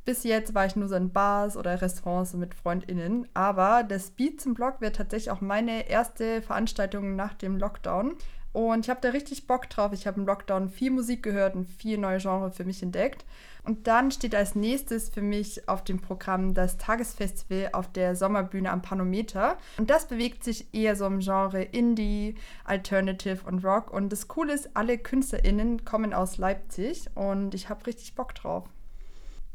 bis 0.06 0.22
jetzt 0.22 0.54
war 0.54 0.64
ich 0.64 0.76
nur 0.76 0.88
so 0.88 0.94
in 0.94 1.12
Bars 1.12 1.56
oder 1.56 1.82
Restaurants 1.82 2.32
mit 2.32 2.54
FreundInnen, 2.54 3.28
aber 3.34 3.82
das 3.82 4.10
Beat 4.10 4.40
zum 4.40 4.54
Blog 4.54 4.80
wird 4.80 4.96
tatsächlich 4.96 5.30
auch 5.32 5.40
meine 5.42 5.90
erste 5.90 6.40
Veranstaltung 6.40 7.16
nach 7.16 7.34
dem 7.34 7.58
Lockdown. 7.58 8.14
Und 8.52 8.86
ich 8.86 8.88
habe 8.88 9.00
da 9.02 9.10
richtig 9.10 9.46
Bock 9.46 9.68
drauf. 9.68 9.92
Ich 9.92 10.06
habe 10.06 10.18
im 10.18 10.26
Lockdown 10.26 10.70
viel 10.70 10.90
Musik 10.90 11.22
gehört 11.22 11.56
und 11.56 11.66
viel 11.66 11.98
neue 11.98 12.20
Genre 12.20 12.50
für 12.50 12.64
mich 12.64 12.82
entdeckt. 12.82 13.26
Und 13.64 13.86
dann 13.86 14.10
steht 14.10 14.34
als 14.34 14.54
nächstes 14.54 15.10
für 15.10 15.20
mich 15.20 15.68
auf 15.68 15.84
dem 15.84 16.00
Programm 16.00 16.54
das 16.54 16.78
Tagesfestival 16.78 17.70
auf 17.72 17.92
der 17.92 18.16
Sommerbühne 18.16 18.70
am 18.70 18.80
Panometer. 18.80 19.58
Und 19.76 19.90
das 19.90 20.06
bewegt 20.06 20.42
sich 20.42 20.72
eher 20.72 20.96
so 20.96 21.04
im 21.04 21.18
Genre 21.18 21.62
Indie, 21.62 22.36
Alternative 22.64 23.46
und 23.46 23.62
Rock. 23.62 23.92
Und 23.92 24.10
das 24.10 24.26
Coole 24.26 24.54
ist, 24.54 24.70
alle 24.74 24.96
KünstlerInnen 24.96 25.84
kommen 25.84 26.14
aus 26.14 26.38
Leipzig 26.38 27.10
und 27.14 27.54
ich 27.54 27.68
habe 27.68 27.86
richtig 27.86 28.14
Bock 28.14 28.34
drauf. 28.34 28.64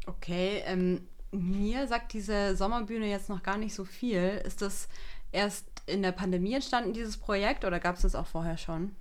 Okay, 0.06 0.62
ähm, 0.66 1.06
mir 1.30 1.86
sagt 1.86 2.12
diese 2.12 2.56
Sommerbühne 2.56 3.06
jetzt 3.06 3.28
noch 3.28 3.42
gar 3.42 3.56
nicht 3.56 3.74
so 3.74 3.84
viel. 3.84 4.42
Ist 4.44 4.62
das 4.62 4.88
erst 5.32 5.66
in 5.86 6.02
der 6.02 6.12
Pandemie 6.12 6.54
entstanden, 6.54 6.92
dieses 6.92 7.16
Projekt, 7.16 7.64
oder 7.64 7.80
gab 7.80 7.96
es 7.96 8.02
das 8.02 8.14
auch 8.14 8.26
vorher 8.26 8.58
schon? 8.58 8.94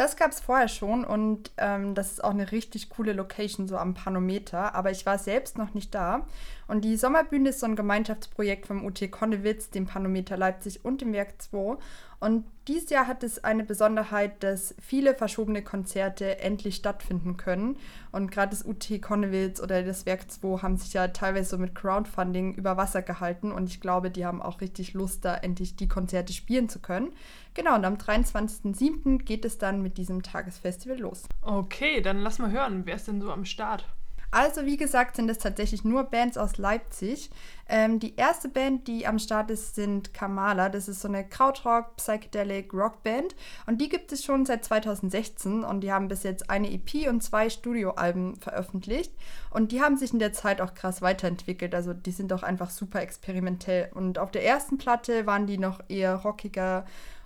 Das 0.00 0.16
gab 0.16 0.30
es 0.30 0.40
vorher 0.40 0.68
schon 0.68 1.04
und 1.04 1.50
ähm, 1.58 1.94
das 1.94 2.12
ist 2.12 2.24
auch 2.24 2.30
eine 2.30 2.52
richtig 2.52 2.88
coole 2.88 3.12
Location, 3.12 3.68
so 3.68 3.76
am 3.76 3.92
Panometer. 3.92 4.74
Aber 4.74 4.90
ich 4.90 5.04
war 5.04 5.18
selbst 5.18 5.58
noch 5.58 5.74
nicht 5.74 5.94
da. 5.94 6.26
Und 6.66 6.86
die 6.86 6.96
Sommerbühne 6.96 7.50
ist 7.50 7.60
so 7.60 7.66
ein 7.66 7.76
Gemeinschaftsprojekt 7.76 8.66
vom 8.66 8.86
UT 8.86 8.98
Konnewitz, 9.10 9.68
dem 9.68 9.84
Panometer 9.84 10.38
Leipzig 10.38 10.86
und 10.86 11.02
dem 11.02 11.12
Werk 11.12 11.42
2. 11.42 11.76
Und 12.20 12.44
dieses 12.68 12.90
Jahr 12.90 13.06
hat 13.06 13.24
es 13.24 13.42
eine 13.42 13.64
Besonderheit, 13.64 14.42
dass 14.42 14.74
viele 14.78 15.14
verschobene 15.14 15.62
Konzerte 15.62 16.38
endlich 16.40 16.76
stattfinden 16.76 17.38
können. 17.38 17.78
Und 18.12 18.30
gerade 18.30 18.50
das 18.50 18.64
UT 18.64 19.00
Konnewitz 19.00 19.58
oder 19.58 19.82
das 19.82 20.04
Werk 20.04 20.30
2 20.30 20.58
haben 20.62 20.76
sich 20.76 20.92
ja 20.92 21.08
teilweise 21.08 21.50
so 21.50 21.58
mit 21.58 21.74
Crowdfunding 21.74 22.54
über 22.54 22.76
Wasser 22.76 23.00
gehalten. 23.00 23.50
Und 23.50 23.70
ich 23.70 23.80
glaube, 23.80 24.10
die 24.10 24.26
haben 24.26 24.42
auch 24.42 24.60
richtig 24.60 24.92
Lust, 24.92 25.24
da 25.24 25.34
endlich 25.34 25.76
die 25.76 25.88
Konzerte 25.88 26.34
spielen 26.34 26.68
zu 26.68 26.78
können. 26.78 27.10
Genau, 27.54 27.74
und 27.74 27.86
am 27.86 27.94
23.07. 27.94 29.24
geht 29.24 29.46
es 29.46 29.56
dann 29.56 29.80
mit 29.80 29.96
diesem 29.96 30.22
Tagesfestival 30.22 30.98
los. 30.98 31.24
Okay, 31.40 32.02
dann 32.02 32.18
lass 32.18 32.38
mal 32.38 32.52
hören. 32.52 32.82
Wer 32.84 32.96
ist 32.96 33.08
denn 33.08 33.22
so 33.22 33.32
am 33.32 33.46
Start? 33.46 33.86
Also 34.32 34.64
wie 34.64 34.76
gesagt 34.76 35.16
sind 35.16 35.28
es 35.28 35.38
tatsächlich 35.38 35.84
nur 35.84 36.04
Bands 36.04 36.38
aus 36.38 36.56
Leipzig. 36.56 37.30
Ähm, 37.68 37.98
die 37.98 38.14
erste 38.14 38.48
Band, 38.48 38.86
die 38.86 39.06
am 39.06 39.18
Start 39.18 39.50
ist, 39.50 39.74
sind 39.74 40.14
Kamala. 40.14 40.68
Das 40.68 40.88
ist 40.88 41.00
so 41.00 41.08
eine 41.08 41.28
Krautrock, 41.28 41.96
Psychedelic 41.96 42.72
Rockband 42.72 43.34
und 43.66 43.80
die 43.80 43.88
gibt 43.88 44.12
es 44.12 44.24
schon 44.24 44.46
seit 44.46 44.64
2016 44.64 45.64
und 45.64 45.80
die 45.80 45.92
haben 45.92 46.06
bis 46.06 46.22
jetzt 46.22 46.48
eine 46.48 46.70
EP 46.70 47.08
und 47.08 47.22
zwei 47.22 47.50
Studioalben 47.50 48.36
veröffentlicht 48.36 49.12
und 49.50 49.72
die 49.72 49.82
haben 49.82 49.96
sich 49.96 50.12
in 50.12 50.20
der 50.20 50.32
Zeit 50.32 50.60
auch 50.60 50.74
krass 50.74 51.02
weiterentwickelt. 51.02 51.74
Also 51.74 51.92
die 51.92 52.12
sind 52.12 52.32
auch 52.32 52.44
einfach 52.44 52.70
super 52.70 53.02
experimentell 53.02 53.90
und 53.94 54.18
auf 54.18 54.30
der 54.30 54.44
ersten 54.44 54.78
Platte 54.78 55.26
waren 55.26 55.48
die 55.48 55.58
noch 55.58 55.80
eher 55.88 56.14
rockiger 56.14 56.84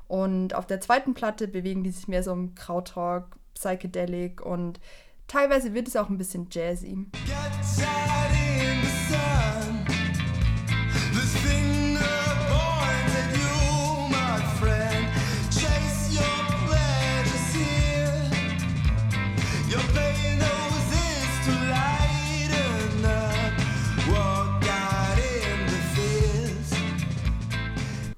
und 0.08 0.54
auf 0.54 0.66
der 0.66 0.80
zweiten 0.80 1.12
Platte 1.12 1.48
bewegen 1.48 1.84
die 1.84 1.90
sich 1.90 2.08
mehr 2.08 2.22
so 2.22 2.32
im 2.32 2.54
Krautrock, 2.54 3.36
Psychedelic 3.54 4.40
und 4.44 4.80
Teilweise 5.26 5.74
wird 5.74 5.88
es 5.88 5.96
auch 5.96 6.08
ein 6.08 6.18
bisschen 6.18 6.48
jazzy. 6.50 7.06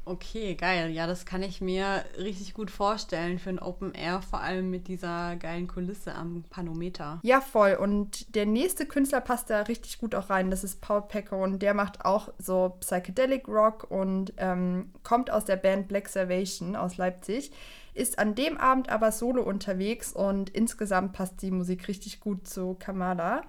Okay, 0.09 0.55
geil. 0.55 0.91
Ja, 0.91 1.09
das 1.09 1.27
kann 1.27 1.43
ich 1.43 1.61
mir 1.61 2.05
richtig 2.17 2.55
gut 2.55 2.71
vorstellen 2.71 3.41
für 3.41 3.51
ein 3.51 3.59
Open 3.59 3.93
Air, 3.93 4.23
vor 4.23 4.41
allem 4.41 4.71
mit 4.71 4.87
dieser 4.87 5.35
geilen 5.35 5.67
Kulisse 5.67 6.15
am 6.15 6.45
Panometer. 6.49 7.19
Ja, 7.25 7.41
voll. 7.41 7.75
Und 7.75 8.37
der 8.37 8.47
nächste 8.47 8.87
Künstler 8.87 9.21
passt 9.21 9.51
da 9.51 9.63
richtig 9.63 9.99
gut 9.99 10.15
auch 10.15 10.31
rein. 10.31 10.49
Das 10.49 10.63
ist 10.63 10.81
Paul 10.81 11.03
Pecker 11.03 11.39
und 11.39 11.61
der 11.61 11.75
macht 11.75 12.05
auch 12.05 12.33
so 12.39 12.77
Psychedelic 12.79 13.49
Rock 13.49 13.91
und 13.91 14.33
ähm, 14.37 14.93
kommt 15.03 15.29
aus 15.33 15.45
der 15.45 15.57
Band 15.57 15.89
Black 15.89 16.09
Salvation 16.09 16.77
aus 16.77 16.99
Leipzig. 16.99 17.51
Ist 17.93 18.21
an 18.21 18.37
dem 18.37 18.59
Abend 18.59 18.91
aber 18.91 19.11
solo 19.11 19.43
unterwegs 19.43 20.13
und 20.13 20.51
insgesamt 20.51 21.15
passt 21.15 21.43
die 21.43 21.51
Musik 21.51 21.89
richtig 21.89 22.21
gut 22.21 22.47
zu 22.47 22.77
Kamala. 22.79 23.43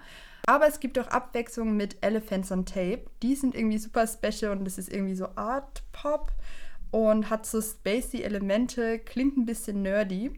Aber 0.48 0.66
es 0.66 0.80
gibt 0.80 0.98
auch 0.98 1.08
Abwechslungen 1.08 1.76
mit 1.76 1.98
Elephants 2.00 2.50
on 2.50 2.66
Tape. 2.66 3.02
Die 3.22 3.36
sind 3.36 3.54
irgendwie 3.54 3.78
super 3.78 4.06
special 4.08 4.50
und 4.56 4.66
es 4.66 4.78
ist 4.78 4.92
irgendwie 4.92 5.14
so 5.14 5.28
Art 5.36 5.84
Pop 5.92 6.32
und 6.90 7.30
hat 7.30 7.46
so 7.46 7.60
spacey 7.60 8.22
Elemente, 8.22 8.98
klingt 8.98 9.36
ein 9.36 9.44
bisschen 9.44 9.82
nerdy. 9.82 10.30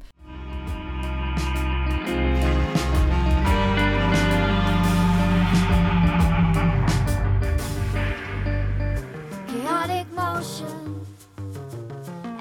Chaotic 9.47 10.07
motion, 10.13 11.07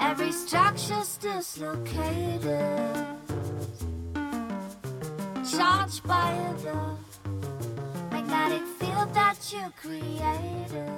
every 0.00 0.32
structure's 0.32 1.16
dislocated, 1.18 3.06
charged 5.44 6.02
by 6.06 6.34
the 6.62 6.74
magnetic 8.10 8.62
field 8.78 9.14
that 9.14 9.52
you 9.52 9.70
created. 9.80 10.90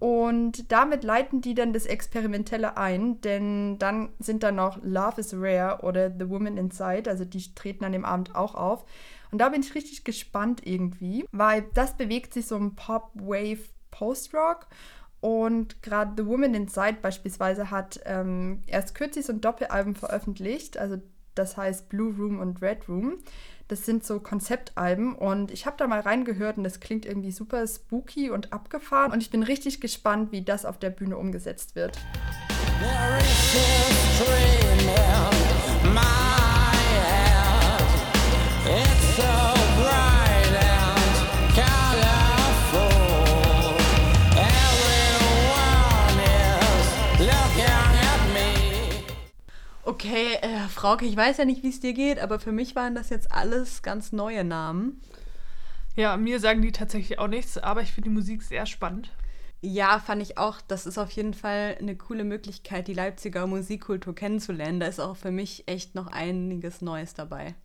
Und 0.00 0.72
damit 0.72 1.04
leiten 1.04 1.42
die 1.42 1.54
dann 1.54 1.74
das 1.74 1.84
Experimentelle 1.84 2.78
ein, 2.78 3.20
denn 3.20 3.78
dann 3.78 4.08
sind 4.18 4.42
da 4.42 4.50
noch 4.50 4.82
Love 4.82 5.20
is 5.20 5.34
Rare 5.34 5.84
oder 5.84 6.10
The 6.10 6.30
Woman 6.30 6.56
Inside, 6.56 7.08
also 7.08 7.26
die 7.26 7.54
treten 7.54 7.84
an 7.84 7.92
dem 7.92 8.06
Abend 8.06 8.34
auch 8.34 8.54
auf. 8.54 8.86
Und 9.30 9.42
da 9.42 9.50
bin 9.50 9.60
ich 9.60 9.74
richtig 9.74 10.02
gespannt 10.02 10.62
irgendwie, 10.64 11.26
weil 11.32 11.66
das 11.74 11.98
bewegt 11.98 12.32
sich 12.32 12.46
so 12.46 12.56
im 12.56 12.76
Pop, 12.76 13.10
Wave, 13.14 13.68
Post-Rock. 13.90 14.68
Und 15.20 15.82
gerade 15.82 16.12
The 16.16 16.26
Woman 16.26 16.54
Inside 16.54 16.96
beispielsweise 17.02 17.70
hat 17.70 18.00
ähm, 18.06 18.62
erst 18.66 18.94
kürzlich 18.94 19.26
so 19.26 19.34
ein 19.34 19.42
Doppelalbum 19.42 19.96
veröffentlicht, 19.96 20.78
also 20.78 20.96
das 21.34 21.58
heißt 21.58 21.90
Blue 21.90 22.14
Room 22.16 22.40
und 22.40 22.62
Red 22.62 22.88
Room. 22.88 23.18
Das 23.70 23.86
sind 23.86 24.04
so 24.04 24.18
Konzeptalben 24.18 25.14
und 25.14 25.52
ich 25.52 25.64
habe 25.64 25.76
da 25.78 25.86
mal 25.86 26.00
reingehört 26.00 26.58
und 26.58 26.64
das 26.64 26.80
klingt 26.80 27.06
irgendwie 27.06 27.30
super 27.30 27.64
spooky 27.64 28.28
und 28.28 28.52
abgefahren 28.52 29.12
und 29.12 29.22
ich 29.22 29.30
bin 29.30 29.44
richtig 29.44 29.80
gespannt, 29.80 30.32
wie 30.32 30.42
das 30.42 30.64
auf 30.64 30.80
der 30.80 30.90
Bühne 30.90 31.16
umgesetzt 31.16 31.76
wird. 31.76 31.96
There 34.96 35.29
Okay, 49.90 50.34
äh, 50.40 50.68
Frauke, 50.68 51.04
ich 51.04 51.16
weiß 51.16 51.38
ja 51.38 51.44
nicht, 51.44 51.64
wie 51.64 51.68
es 51.68 51.80
dir 51.80 51.92
geht, 51.92 52.20
aber 52.20 52.38
für 52.38 52.52
mich 52.52 52.76
waren 52.76 52.94
das 52.94 53.10
jetzt 53.10 53.32
alles 53.32 53.82
ganz 53.82 54.12
neue 54.12 54.44
Namen. 54.44 55.02
Ja, 55.96 56.16
mir 56.16 56.38
sagen 56.38 56.62
die 56.62 56.70
tatsächlich 56.70 57.18
auch 57.18 57.26
nichts, 57.26 57.58
aber 57.58 57.82
ich 57.82 57.90
finde 57.90 58.08
die 58.08 58.14
Musik 58.14 58.44
sehr 58.44 58.66
spannend. 58.66 59.10
Ja, 59.62 59.98
fand 59.98 60.22
ich 60.22 60.38
auch. 60.38 60.60
Das 60.60 60.86
ist 60.86 60.96
auf 60.96 61.10
jeden 61.10 61.34
Fall 61.34 61.76
eine 61.80 61.96
coole 61.96 62.22
Möglichkeit, 62.22 62.86
die 62.86 62.94
Leipziger 62.94 63.48
Musikkultur 63.48 64.14
kennenzulernen. 64.14 64.78
Da 64.78 64.86
ist 64.86 65.00
auch 65.00 65.16
für 65.16 65.32
mich 65.32 65.64
echt 65.66 65.96
noch 65.96 66.06
einiges 66.06 66.82
Neues 66.82 67.14
dabei. 67.14 67.56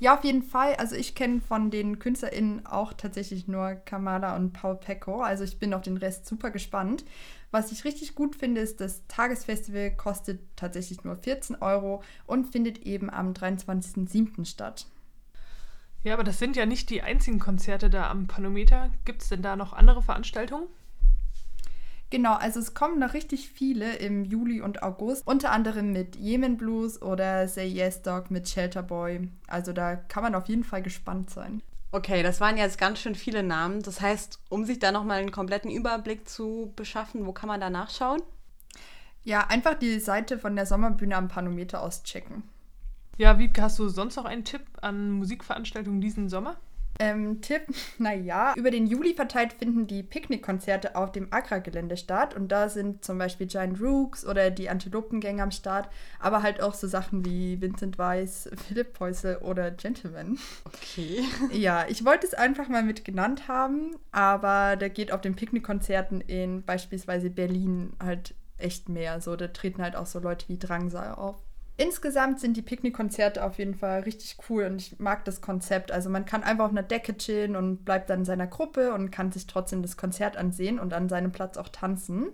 Ja, 0.00 0.16
auf 0.16 0.24
jeden 0.24 0.42
Fall. 0.42 0.76
Also 0.76 0.96
ich 0.96 1.14
kenne 1.14 1.42
von 1.42 1.70
den 1.70 1.98
KünstlerInnen 1.98 2.64
auch 2.64 2.94
tatsächlich 2.94 3.46
nur 3.46 3.74
Kamala 3.74 4.36
und 4.36 4.54
Paul 4.54 4.76
Pecco. 4.76 5.20
Also 5.20 5.44
ich 5.44 5.58
bin 5.58 5.74
auf 5.74 5.82
den 5.82 5.98
Rest 5.98 6.26
super 6.26 6.50
gespannt. 6.50 7.04
Was 7.52 7.70
ich 7.70 7.84
richtig 7.84 8.14
gut 8.14 8.34
finde, 8.34 8.62
ist, 8.62 8.80
das 8.80 9.06
Tagesfestival 9.08 9.94
kostet 9.94 10.40
tatsächlich 10.56 11.04
nur 11.04 11.16
14 11.16 11.56
Euro 11.56 12.02
und 12.26 12.50
findet 12.50 12.78
eben 12.78 13.10
am 13.10 13.34
23.07. 13.34 14.46
statt. 14.46 14.86
Ja, 16.02 16.14
aber 16.14 16.24
das 16.24 16.38
sind 16.38 16.56
ja 16.56 16.64
nicht 16.64 16.88
die 16.88 17.02
einzigen 17.02 17.38
Konzerte 17.38 17.90
da 17.90 18.10
am 18.10 18.26
Panometer. 18.26 18.90
Gibt 19.04 19.22
es 19.22 19.28
denn 19.28 19.42
da 19.42 19.54
noch 19.54 19.74
andere 19.74 20.02
Veranstaltungen? 20.02 20.66
Genau, 22.08 22.34
also 22.34 22.58
es 22.58 22.74
kommen 22.74 22.98
noch 22.98 23.14
richtig 23.14 23.50
viele 23.50 23.96
im 23.96 24.24
Juli 24.24 24.62
und 24.62 24.82
August, 24.82 25.26
unter 25.26 25.50
anderem 25.50 25.92
mit 25.92 26.16
Yemen 26.16 26.56
Blues 26.56 27.00
oder 27.00 27.48
Say 27.48 27.66
Yes 27.66 28.02
Dog 28.02 28.30
mit 28.30 28.48
Shelter 28.48 28.82
Boy. 28.82 29.28
Also 29.46 29.74
da 29.74 29.96
kann 29.96 30.22
man 30.22 30.34
auf 30.34 30.48
jeden 30.48 30.64
Fall 30.64 30.82
gespannt 30.82 31.30
sein. 31.30 31.62
Okay, 31.94 32.22
das 32.22 32.40
waren 32.40 32.56
jetzt 32.56 32.78
ganz 32.78 33.00
schön 33.00 33.14
viele 33.14 33.42
Namen. 33.42 33.82
Das 33.82 34.00
heißt, 34.00 34.38
um 34.48 34.64
sich 34.64 34.78
da 34.78 34.92
nochmal 34.92 35.20
einen 35.20 35.30
kompletten 35.30 35.70
Überblick 35.70 36.26
zu 36.26 36.72
beschaffen, 36.74 37.26
wo 37.26 37.32
kann 37.32 37.48
man 37.48 37.60
da 37.60 37.68
nachschauen? 37.68 38.22
Ja, 39.24 39.46
einfach 39.48 39.74
die 39.74 40.00
Seite 40.00 40.38
von 40.38 40.56
der 40.56 40.64
Sommerbühne 40.64 41.14
am 41.14 41.28
Panometer 41.28 41.82
auschecken. 41.82 42.44
Ja, 43.18 43.38
Wiebke, 43.38 43.60
hast 43.60 43.78
du 43.78 43.88
sonst 43.88 44.16
noch 44.16 44.24
einen 44.24 44.44
Tipp 44.44 44.62
an 44.80 45.10
Musikveranstaltungen 45.12 46.00
diesen 46.00 46.30
Sommer? 46.30 46.56
Ähm, 46.98 47.40
Tipp, 47.40 47.62
naja, 47.98 48.54
über 48.56 48.70
den 48.70 48.86
Juli 48.86 49.14
verteilt 49.14 49.54
finden 49.54 49.86
die 49.86 50.02
Picknickkonzerte 50.02 50.94
auf 50.96 51.12
dem 51.12 51.32
Agra-Gelände 51.32 51.96
statt 51.96 52.34
und 52.34 52.48
da 52.48 52.68
sind 52.68 53.04
zum 53.04 53.18
Beispiel 53.18 53.46
Giant 53.46 53.80
Rooks 53.80 54.26
oder 54.26 54.50
die 54.50 54.68
Antilopengänge 54.68 55.42
am 55.42 55.50
Start, 55.50 55.88
aber 56.20 56.42
halt 56.42 56.62
auch 56.62 56.74
so 56.74 56.86
Sachen 56.86 57.24
wie 57.24 57.60
Vincent 57.60 57.98
Weiss, 57.98 58.48
Philipp 58.68 58.92
Peusel 58.92 59.36
oder 59.38 59.70
Gentleman. 59.70 60.38
Okay. 60.64 61.24
Ja, 61.52 61.86
ich 61.88 62.04
wollte 62.04 62.26
es 62.26 62.34
einfach 62.34 62.68
mal 62.68 62.82
mit 62.82 63.04
genannt 63.04 63.46
haben, 63.48 63.96
aber 64.10 64.76
da 64.76 64.88
geht 64.88 65.12
auf 65.12 65.20
den 65.20 65.34
Picknickkonzerten 65.34 66.20
in 66.20 66.64
beispielsweise 66.64 67.30
Berlin 67.30 67.92
halt 68.02 68.34
echt 68.58 68.88
mehr. 68.88 69.20
So, 69.20 69.36
da 69.36 69.48
treten 69.48 69.82
halt 69.82 69.96
auch 69.96 70.06
so 70.06 70.18
Leute 70.18 70.48
wie 70.48 70.58
Drangsal 70.58 71.14
auf. 71.14 71.42
Insgesamt 71.78 72.38
sind 72.38 72.56
die 72.56 72.62
Picknickkonzerte 72.62 73.42
auf 73.42 73.58
jeden 73.58 73.74
Fall 73.74 74.00
richtig 74.00 74.36
cool 74.48 74.64
und 74.64 74.82
ich 74.82 74.98
mag 74.98 75.24
das 75.24 75.40
Konzept. 75.40 75.90
Also 75.90 76.10
man 76.10 76.26
kann 76.26 76.42
einfach 76.42 76.66
auf 76.66 76.70
einer 76.70 76.82
Decke 76.82 77.16
chillen 77.16 77.56
und 77.56 77.84
bleibt 77.84 78.10
dann 78.10 78.20
in 78.20 78.24
seiner 78.26 78.46
Gruppe 78.46 78.92
und 78.92 79.10
kann 79.10 79.32
sich 79.32 79.46
trotzdem 79.46 79.80
das 79.80 79.96
Konzert 79.96 80.36
ansehen 80.36 80.78
und 80.78 80.92
an 80.92 81.08
seinem 81.08 81.32
Platz 81.32 81.56
auch 81.56 81.70
tanzen. 81.70 82.26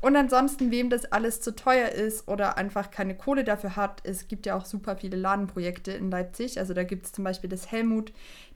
Und 0.00 0.14
ansonsten, 0.14 0.70
wem 0.70 0.90
das 0.90 1.06
alles 1.06 1.40
zu 1.40 1.56
teuer 1.56 1.88
ist 1.88 2.28
oder 2.28 2.56
einfach 2.56 2.92
keine 2.92 3.16
Kohle 3.16 3.42
dafür 3.42 3.74
hat, 3.74 4.00
es 4.04 4.28
gibt 4.28 4.46
ja 4.46 4.56
auch 4.56 4.64
super 4.64 4.96
viele 4.96 5.16
Ladenprojekte 5.16 5.90
in 5.90 6.10
Leipzig. 6.10 6.60
Also 6.60 6.72
da 6.72 6.84
gibt 6.84 7.06
es 7.06 7.12
zum 7.12 7.24
Beispiel 7.24 7.50
das 7.50 7.72
Helmut. 7.72 8.12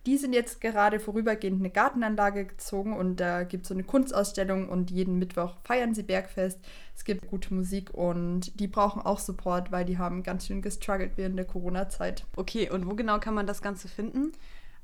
Die 0.08 0.16
sind 0.16 0.32
jetzt 0.32 0.62
gerade 0.62 1.00
vorübergehend 1.00 1.60
eine 1.60 1.68
Gartenanlage 1.68 2.46
gezogen 2.46 2.96
und 2.96 3.16
da 3.16 3.42
gibt 3.42 3.64
es 3.64 3.68
so 3.68 3.74
eine 3.74 3.84
Kunstausstellung 3.84 4.70
und 4.70 4.90
jeden 4.90 5.18
Mittwoch 5.18 5.56
feiern 5.64 5.92
sie 5.94 6.02
Bergfest. 6.02 6.58
Es 6.96 7.04
gibt 7.04 7.28
gute 7.28 7.52
Musik 7.52 7.92
und 7.92 8.58
die 8.58 8.68
brauchen 8.68 9.02
auch 9.02 9.18
Support, 9.18 9.70
weil 9.70 9.84
die 9.84 9.98
haben 9.98 10.22
ganz 10.22 10.46
schön 10.46 10.62
gestruggelt 10.62 11.12
während 11.16 11.36
der 11.36 11.44
Corona-Zeit. 11.44 12.24
Okay, 12.36 12.70
und 12.70 12.86
wo 12.86 12.94
genau 12.94 13.18
kann 13.18 13.34
man 13.34 13.46
das 13.46 13.60
Ganze 13.60 13.86
finden? 13.86 14.32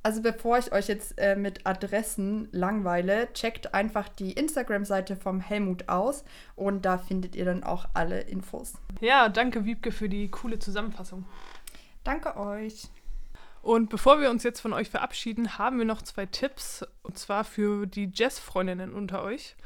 Also 0.03 0.21
bevor 0.21 0.59
ich 0.59 0.73
euch 0.73 0.89
jetzt 0.89 1.15
äh, 1.17 1.37
mit 1.37 1.67
Adressen 1.67 2.49
langweile, 2.53 3.33
checkt 3.33 3.73
einfach 3.73 4.11
die 4.11 4.33
Instagram-Seite 4.33 5.17
vom 5.17 5.41
Helmut 5.41 5.89
aus 5.89 6.25
und 6.55 6.85
da 6.85 6.99
findet 6.99 7.35
ihr 7.35 7.47
dann 7.47 7.65
auch 7.65 7.87
alle 7.95 8.21
Infos. 8.21 8.75
Ja, 9.01 9.31
danke 9.31 9.65
Wiebke 9.65 9.91
für 9.91 10.11
die 10.11 10.31
coole 10.31 10.59
Zusammenfassung. 10.59 11.25
Danke 12.03 12.37
euch. 12.37 12.91
Und 13.65 13.89
bevor 13.89 14.21
wir 14.21 14.29
uns 14.29 14.43
jetzt 14.43 14.61
von 14.61 14.75
euch 14.75 14.91
verabschieden, 14.91 15.57
haben 15.57 15.79
wir 15.79 15.87
noch 15.87 16.03
zwei 16.03 16.27
Tipps, 16.27 16.85
und 17.03 17.17
zwar 17.17 17.45
für 17.45 17.87
die 17.87 18.11
Jazz-Freundinnen 18.13 18.93
unter 18.93 19.23
euch. 19.23 19.57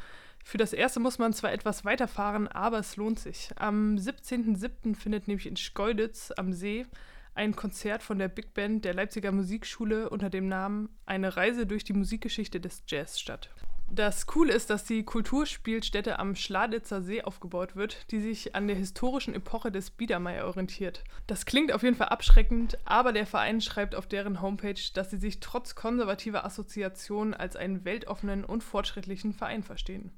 Für 0.45 0.57
das 0.57 0.73
erste 0.73 1.01
muss 1.01 1.19
man 1.19 1.33
zwar 1.33 1.53
etwas 1.53 1.85
weiterfahren, 1.85 2.47
aber 2.47 2.79
es 2.79 2.95
lohnt 2.95 3.19
sich. 3.19 3.51
Am 3.57 3.97
17.07. 3.97 4.95
findet 4.95 5.27
nämlich 5.27 5.49
in 5.49 5.57
Schkeuditz 5.57 6.33
am 6.37 6.53
See 6.53 6.87
ein 7.35 7.57
Konzert 7.57 8.05
von 8.05 8.21
der 8.21 8.29
Big 8.29 8.55
Band 8.55 8.85
der 8.85 8.95
Leipziger 8.95 9.33
Musikschule 9.33 10.09
unter 10.11 10.31
dem 10.31 10.47
Namen 10.47 10.91
Eine 11.05 11.37
Reise 11.37 11.67
durch 11.67 11.83
die 11.83 11.93
Musikgeschichte 11.93 12.61
des 12.61 12.85
Jazz 12.87 13.19
statt. 13.19 13.51
Das 13.91 14.27
Coole 14.27 14.53
ist, 14.53 14.69
dass 14.69 14.85
die 14.85 15.03
Kulturspielstätte 15.03 16.19
am 16.19 16.37
Schladitzer 16.37 17.03
See 17.03 17.23
aufgebaut 17.23 17.75
wird, 17.75 18.11
die 18.11 18.21
sich 18.21 18.55
an 18.55 18.69
der 18.69 18.77
historischen 18.77 19.35
Epoche 19.35 19.73
des 19.73 19.91
Biedermeier 19.91 20.47
orientiert. 20.47 21.05
Das 21.27 21.47
klingt 21.47 21.73
auf 21.73 21.83
jeden 21.83 21.97
Fall 21.97 22.09
abschreckend, 22.09 22.79
aber 22.85 23.13
der 23.13 23.27
Verein 23.27 23.61
schreibt 23.63 23.95
auf 23.95 24.07
deren 24.07 24.43
Homepage, 24.43 24.81
dass 24.93 25.11
sie 25.11 25.17
sich 25.17 25.41
trotz 25.41 25.75
konservativer 25.75 26.45
Assoziationen 26.45 27.33
als 27.33 27.57
einen 27.57 27.85
weltoffenen 27.87 28.45
und 28.45 28.63
fortschrittlichen 28.63 29.33
Verein 29.33 29.63
verstehen. 29.63 30.13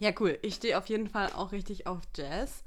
Ja, 0.00 0.10
cool. 0.18 0.38
Ich 0.42 0.56
stehe 0.56 0.76
auf 0.76 0.88
jeden 0.88 1.08
Fall 1.08 1.32
auch 1.34 1.52
richtig 1.52 1.86
auf 1.86 2.00
Jazz. 2.16 2.64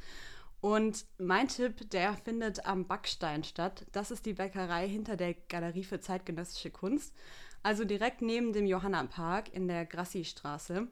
Und 0.62 1.06
mein 1.18 1.50
Tipp, 1.50 1.90
der 1.92 2.14
findet 2.14 2.66
am 2.66 2.88
Backstein 2.88 3.44
statt. 3.44 3.86
Das 3.92 4.12
ist 4.12 4.26
die 4.26 4.34
Bäckerei 4.34 4.88
hinter 4.88 5.18
der 5.18 5.34
Galerie 5.34 5.84
für 5.84 6.00
zeitgenössische 6.00 6.72
Kunst. 6.72 7.14
Also 7.64 7.86
direkt 7.86 8.22
neben 8.22 8.54
dem 8.54 8.66
Johanna-Park 8.66 9.54
in 9.54 9.68
der 9.68 9.86
Grassi-Straße. 9.86 10.88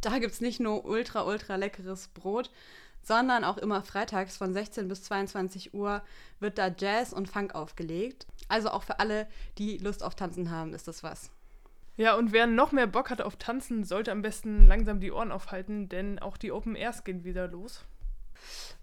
Da 0.00 0.18
gibt 0.18 0.32
es 0.32 0.40
nicht 0.40 0.60
nur 0.60 0.84
ultra, 0.84 1.22
ultra 1.22 1.56
leckeres 1.56 2.08
Brot, 2.08 2.50
sondern 3.02 3.44
auch 3.44 3.58
immer 3.58 3.82
freitags 3.82 4.36
von 4.36 4.52
16 4.52 4.88
bis 4.88 5.04
22 5.04 5.74
Uhr 5.74 6.02
wird 6.40 6.58
da 6.58 6.68
Jazz 6.76 7.12
und 7.12 7.28
Funk 7.28 7.54
aufgelegt. 7.54 8.26
Also 8.48 8.70
auch 8.70 8.82
für 8.82 8.98
alle, 9.00 9.26
die 9.58 9.78
Lust 9.78 10.02
auf 10.02 10.14
Tanzen 10.14 10.50
haben, 10.50 10.74
ist 10.74 10.88
das 10.88 11.02
was. 11.02 11.30
Ja, 11.96 12.16
und 12.16 12.32
wer 12.32 12.46
noch 12.46 12.72
mehr 12.72 12.86
Bock 12.86 13.10
hat 13.10 13.20
auf 13.20 13.36
Tanzen, 13.36 13.84
sollte 13.84 14.12
am 14.12 14.22
besten 14.22 14.66
langsam 14.66 15.00
die 15.00 15.12
Ohren 15.12 15.30
aufhalten, 15.30 15.88
denn 15.88 16.18
auch 16.18 16.36
die 16.36 16.50
Open 16.50 16.74
Airs 16.74 17.04
gehen 17.04 17.24
wieder 17.24 17.48
los. 17.48 17.84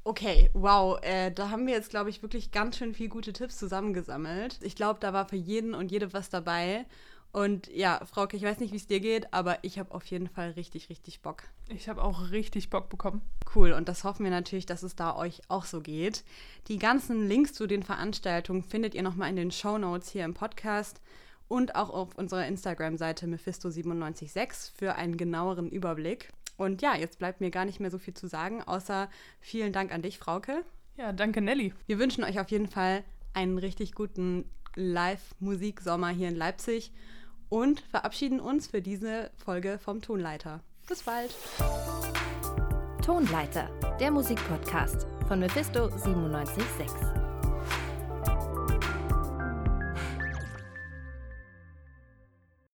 Okay, 0.03 0.49
wow, 0.53 0.99
äh, 1.01 1.31
da 1.31 1.49
haben 1.49 1.67
wir 1.67 1.73
jetzt, 1.73 1.89
glaube 1.89 2.09
ich, 2.09 2.21
wirklich 2.21 2.51
ganz 2.51 2.77
schön 2.77 2.93
viel 2.93 3.09
gute 3.09 3.33
Tipps 3.33 3.57
zusammengesammelt. 3.57 4.59
Ich 4.61 4.75
glaube, 4.75 4.99
da 4.99 5.13
war 5.13 5.27
für 5.27 5.35
jeden 5.35 5.73
und 5.73 5.91
jede 5.91 6.13
was 6.13 6.29
dabei. 6.29 6.85
Und 7.31 7.67
ja, 7.67 8.01
Frauke, 8.05 8.35
ich 8.37 8.43
weiß 8.43 8.59
nicht, 8.59 8.73
wie 8.73 8.77
es 8.77 8.87
dir 8.87 8.99
geht, 8.99 9.33
aber 9.33 9.59
ich 9.63 9.77
habe 9.77 9.93
auf 9.93 10.05
jeden 10.05 10.27
Fall 10.27 10.51
richtig, 10.51 10.89
richtig 10.89 11.21
Bock. 11.21 11.43
Ich 11.67 11.87
habe 11.87 12.03
auch 12.03 12.31
richtig 12.31 12.71
Bock 12.71 12.89
bekommen. 12.89 13.21
Cool, 13.53 13.73
und 13.73 13.87
das 13.87 14.03
hoffen 14.03 14.23
wir 14.23 14.31
natürlich, 14.31 14.65
dass 14.65 14.81
es 14.81 14.95
da 14.95 15.15
euch 15.15 15.41
auch 15.47 15.65
so 15.65 15.81
geht. 15.81 16.23
Die 16.67 16.79
ganzen 16.79 17.27
Links 17.27 17.53
zu 17.53 17.67
den 17.67 17.83
Veranstaltungen 17.83 18.63
findet 18.63 18.95
ihr 18.95 19.03
nochmal 19.03 19.29
in 19.29 19.35
den 19.35 19.51
Show 19.51 19.77
Notes 19.77 20.09
hier 20.09 20.25
im 20.25 20.33
Podcast 20.33 21.01
und 21.47 21.75
auch 21.75 21.91
auf 21.91 22.15
unserer 22.15 22.47
Instagram-Seite 22.47 23.27
Mephisto976 23.27 24.71
für 24.75 24.95
einen 24.95 25.17
genaueren 25.17 25.69
Überblick. 25.69 26.31
Und 26.59 26.81
ja, 26.81 26.93
jetzt 26.93 27.19
bleibt 27.19 27.39
mir 27.39 27.51
gar 27.51 27.63
nicht 27.63 27.79
mehr 27.79 27.89
so 27.89 27.97
viel 27.97 28.13
zu 28.13 28.27
sagen, 28.27 28.61
außer 28.61 29.09
vielen 29.39 29.71
Dank 29.71 29.93
an 29.93 30.01
dich, 30.01 30.19
Frauke. 30.19 30.65
Ja, 30.97 31.13
danke, 31.13 31.39
Nelly. 31.39 31.73
Wir 31.87 31.99
wünschen 31.99 32.25
euch 32.25 32.37
auf 32.37 32.51
jeden 32.51 32.67
Fall 32.67 33.05
einen 33.33 33.57
richtig 33.57 33.93
guten 33.93 34.43
Live-Musik-Sommer 34.75 36.09
hier 36.09 36.27
in 36.27 36.35
Leipzig 36.35 36.91
und 37.47 37.79
verabschieden 37.79 38.41
uns 38.41 38.67
für 38.67 38.81
diese 38.81 39.31
Folge 39.37 39.79
vom 39.79 40.01
Tonleiter. 40.01 40.59
Bis 40.85 41.03
bald. 41.03 41.33
Tonleiter, 43.05 43.69
der 44.01 44.11
Musikpodcast 44.11 45.07
von 45.29 45.39
Mephisto 45.39 45.87
976. 45.87 47.28